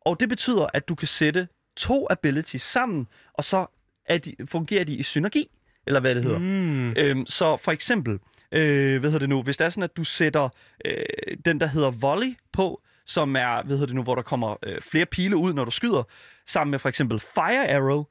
[0.00, 3.66] Og det betyder, at du kan sætte to abilities sammen, og så
[4.04, 5.50] er de, fungerer de i synergi,
[5.88, 6.38] eller hvad det hedder.
[6.38, 6.90] Mm.
[6.96, 8.18] Øhm, så for eksempel,
[8.52, 10.48] øh, hvad hedder det nu, hvis det er sådan, at du sætter
[10.84, 14.56] øh, den, der hedder volley på, som er, hvad hedder det nu, hvor der kommer
[14.62, 16.02] øh, flere pile ud, når du skyder,
[16.46, 18.04] sammen med for eksempel fire arrow,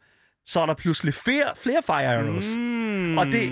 [0.46, 2.56] så er der pludselig flere, flere fire arrows.
[2.58, 3.18] Mm.
[3.18, 3.52] Og det-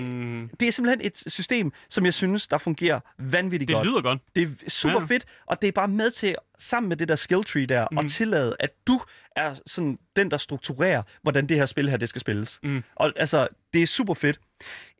[0.60, 3.86] Det er simpelthen et system, som jeg synes, der fungerer vanvittigt det godt.
[3.86, 4.18] lyder godt.
[4.36, 5.06] Det er super Ja.
[5.06, 7.98] fedt, og det er bare med til, sammen med det der skill tree der, mm.
[7.98, 9.00] At tillade, at du
[9.36, 12.60] er sådan den, der strukturerer, hvordan det her spil her, det skal spilles.
[12.62, 12.82] Mm.
[12.94, 14.38] Og altså, det er super fedt.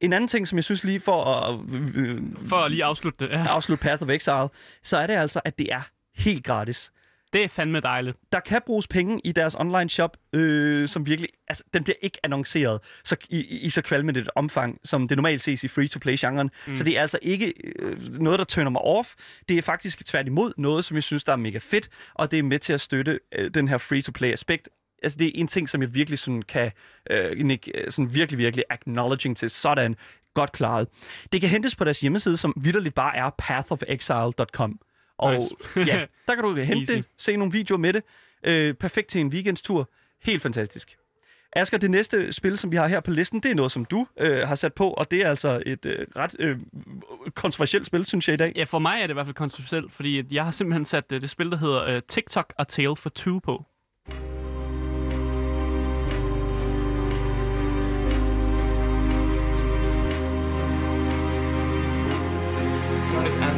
[0.01, 1.61] En anden ting, som jeg synes lige for at
[1.95, 3.33] øh, For at lige afslutte det.
[3.37, 3.47] Ja.
[3.47, 4.49] afslutte Path of Exile,
[4.83, 5.81] så er det altså, at det er
[6.17, 6.93] helt gratis.
[7.33, 8.17] Det er fandme dejligt.
[8.33, 12.19] Der kan bruges penge i deres online shop, øh, som virkelig, altså, den bliver ikke
[12.23, 16.51] annonceret så, i, i, så kvalmende et omfang, som det normalt ses i free-to-play-genren.
[16.67, 16.77] Mm.
[16.77, 19.15] Så det er altså ikke øh, noget, der tønder mig off.
[19.49, 22.43] Det er faktisk tværtimod noget, som jeg synes, der er mega fedt, og det er
[22.43, 24.69] med til at støtte øh, den her free-to-play-aspekt.
[25.03, 26.71] Altså, det er en ting, som jeg virkelig sådan kan
[27.11, 29.97] øh, nikke, øh, sådan virkelig, virkelig acknowledging til sådan
[30.35, 30.89] godt klaret.
[31.33, 34.81] Det kan hentes på deres hjemmeside, som vidderligt bare er pathofexile.com.
[35.19, 35.55] Og Nice.
[35.93, 36.93] ja, der kan du hente Easy.
[36.93, 38.03] det, se nogle videoer med det.
[38.43, 39.91] Øh, perfekt til en weekendstur.
[40.23, 40.97] Helt fantastisk.
[41.53, 44.07] Asger, det næste spil, som vi har her på listen, det er noget, som du
[44.21, 46.59] øh, har sat på, og det er altså et øh, ret øh,
[47.35, 48.53] kontroversielt spil, synes jeg i dag.
[48.57, 51.21] Ja, for mig er det i hvert fald kontroversielt, fordi jeg har simpelthen sat uh,
[51.21, 53.65] det spil, der hedder uh, TikTok A Tale for Two på.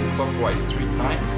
[0.02, 1.30] Anti-clockwise three times,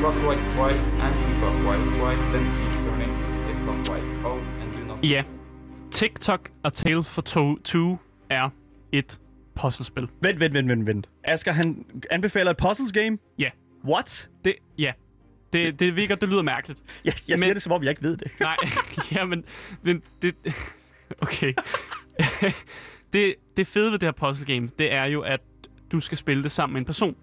[0.00, 3.10] clockwise twice, anti-clockwise twice, then keep turning
[3.50, 4.24] it clockwise.
[4.24, 5.04] Oh, and do not...
[5.04, 5.22] Ja,
[5.90, 7.98] TikTok A Tale for to- Two
[8.30, 8.50] er
[8.92, 9.18] et
[9.54, 10.08] puzzlespil.
[10.22, 11.08] Vent, vent, vent, vent, vent.
[11.24, 13.18] Asger, han anbefaler et puzzles game?
[13.38, 13.50] Ja.
[13.84, 14.28] What?
[14.44, 14.92] Det, ja.
[15.52, 16.80] Det, det virker, det lyder mærkeligt.
[17.04, 18.30] Jeg, jeg Men- siger det, som om jeg ikke ved det.
[18.40, 18.56] Nej,
[19.12, 19.44] jamen,
[19.82, 20.34] men det...
[21.22, 21.52] Okay.
[23.12, 25.40] det, det fede ved det her puzzle game, det er jo, at
[25.92, 27.16] du skal spille det sammen med en person.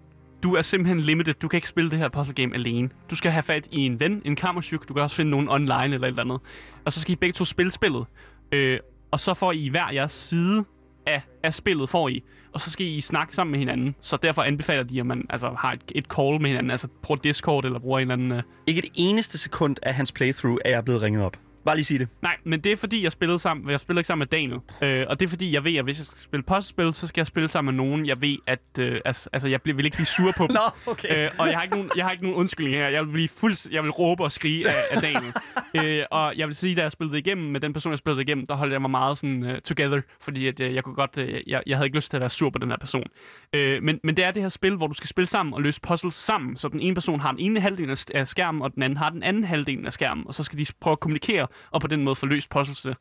[0.46, 1.34] Du er simpelthen limited.
[1.34, 2.88] Du kan ikke spille det her puzzle game alene.
[3.10, 4.88] Du skal have fat i en ven, en kammersyk.
[4.88, 6.40] Du kan også finde nogen online eller et eller andet.
[6.84, 8.04] Og så skal I begge to spille spillet.
[8.52, 8.78] Øh,
[9.10, 10.64] og så får I hver jeres side
[11.06, 12.22] af, af spillet, får I.
[12.52, 13.94] Og så skal I snakke sammen med hinanden.
[14.00, 16.70] Så derfor anbefaler de, at man altså, har et, et call med hinanden.
[16.70, 18.32] Altså bruger Discord eller bruger en eller anden...
[18.32, 21.36] Øh, Ikke et eneste sekund af hans playthrough er jeg blevet ringet op.
[21.66, 22.08] Bare lige sige det.
[22.22, 24.60] Nej, men det er fordi, jeg spillede sammen, jeg spillede ikke sammen med Daniel.
[24.82, 27.20] Øh, og det er fordi, jeg ved, at hvis jeg skal spille puzzlespil, så skal
[27.20, 29.96] jeg spille sammen med nogen, jeg ved, at øh, altså, altså, jeg bliver, vil ikke
[29.96, 30.54] blive sur på dem.
[30.54, 31.24] Nå, okay.
[31.24, 32.88] Øh, og jeg har, ikke nogen, jeg har ikke nogen undskyldning her.
[32.88, 35.32] Jeg vil blive fuld, jeg vil råbe og skrige af, af Daniel.
[35.98, 38.18] øh, og jeg vil sige, da jeg spillede det igennem med den person, jeg spillede
[38.18, 40.94] det igennem, der holdt jeg mig meget sådan uh, together, fordi at, uh, jeg kunne
[40.94, 43.04] godt, uh, jeg, jeg havde ikke lyst til at være sur på den her person.
[43.52, 45.80] Øh, men, men det er det her spil, hvor du skal spille sammen og løse
[45.80, 48.82] puzzles sammen, så den ene person har den ene halvdel af, af skærmen, og den
[48.82, 51.80] anden har den anden halvdel af skærmen, og så skal de prøve at kommunikere og
[51.80, 52.96] på den måde få løst puzzles.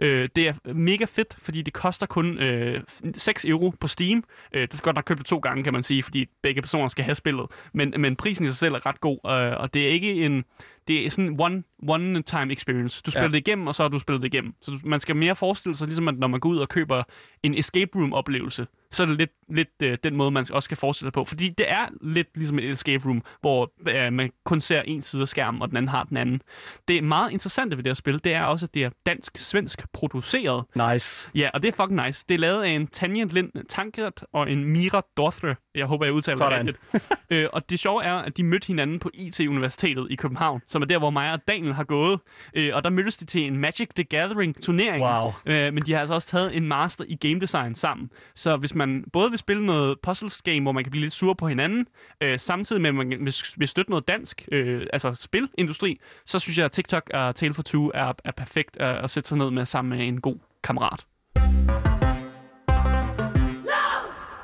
[0.00, 2.80] Øh, det er mega fedt, fordi det koster kun øh,
[3.16, 4.24] 6 euro på Steam.
[4.52, 6.88] Øh, du skal godt nok købe det to gange, kan man sige, fordi begge personer
[6.88, 7.46] skal have spillet.
[7.72, 10.44] Men, men prisen i sig selv er ret god, øh, og det er ikke en...
[10.88, 13.02] Det er sådan en one, one time experience.
[13.06, 13.32] Du spiller Ja.
[13.32, 14.54] det igennem, og så har du spillet det igennem.
[14.62, 17.02] Så du, man skal mere forestille sig, ligesom at når man går ud og køber
[17.42, 20.76] en escape room oplevelse, så er det lidt, lidt øh, den måde, man også skal
[20.76, 21.24] forestille sig på.
[21.24, 25.22] Fordi det er lidt ligesom et escape room, hvor øh, man kun ser en side
[25.22, 26.42] af skærmen, og den anden har den anden.
[26.88, 29.92] Det er meget interessante ved det her spil, det er også, at det er dansk-svensk
[29.92, 30.64] produceret.
[30.92, 31.30] Nice.
[31.34, 32.24] Ja, og det er fucking nice.
[32.28, 35.54] Det er lavet af en Tanja Lind Tankert og en Mira Dorthre.
[35.74, 36.78] Jeg håber, jeg udtaler det rigtigt.
[37.30, 40.86] øh, og det sjove er, at de mødte hinanden på IT-universitetet i København, som er
[40.86, 42.20] der, hvor mig og Daniel har gået.
[42.54, 45.04] Øh, og der mødtes de til en Magic the Gathering-turnering.
[45.04, 45.32] Wow.
[45.46, 48.10] Øh, men de har altså også taget en master i game design sammen.
[48.34, 51.34] Så hvis man både vil spille noget puzzles game, hvor man kan blive lidt sur
[51.34, 51.86] på hinanden,
[52.20, 56.58] øh, samtidig med, at man vil, vil støtte noget dansk, øh, altså spilindustri, så synes
[56.58, 59.50] jeg, at TikTok og Tale for Two er, er perfekt øh, at sætte sig ned
[59.50, 61.06] med sammen med en god kammerat.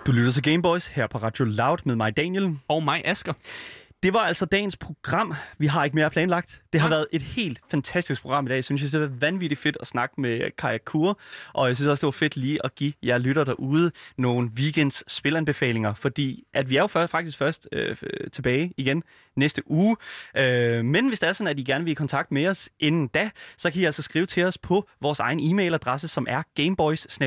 [0.06, 2.58] Du lytter til Gameboys her på Radio Loud med mig, Daniel.
[2.68, 3.32] Og mig, Asker.
[4.02, 5.34] Det var altså dagens program.
[5.58, 6.62] Vi har ikke mere planlagt.
[6.72, 6.96] Det har Nej.
[6.96, 8.54] været et helt fantastisk program i dag.
[8.54, 11.20] Jeg synes, det var vanvittigt fedt at snakke med Kaja Kur.
[11.52, 15.12] Og jeg synes også, det var fedt lige at give jer lytter derude nogle weekends
[15.12, 15.94] spilanbefalinger.
[15.94, 17.96] Fordi at vi er jo først, faktisk først øh,
[18.32, 19.02] tilbage igen
[19.36, 19.96] næste uge.
[20.36, 23.08] Øh, men hvis det er sådan, at I gerne vil i kontakt med os inden
[23.08, 27.18] da, så kan I altså skrive til os på vores egen e-mailadresse, som er gameboys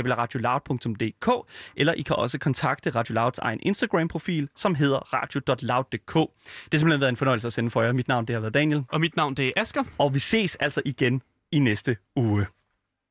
[1.76, 6.32] eller I kan også kontakte Radio Louds egen Instagram-profil, som hedder radio.loud.dk.
[6.66, 7.92] Det har simpelthen været en fornøjelse at sende for jer.
[7.92, 9.84] Mit navn det har været Daniel, Og mit navn, det er Asker.
[9.98, 12.46] og vi ses altså igen i næste uge.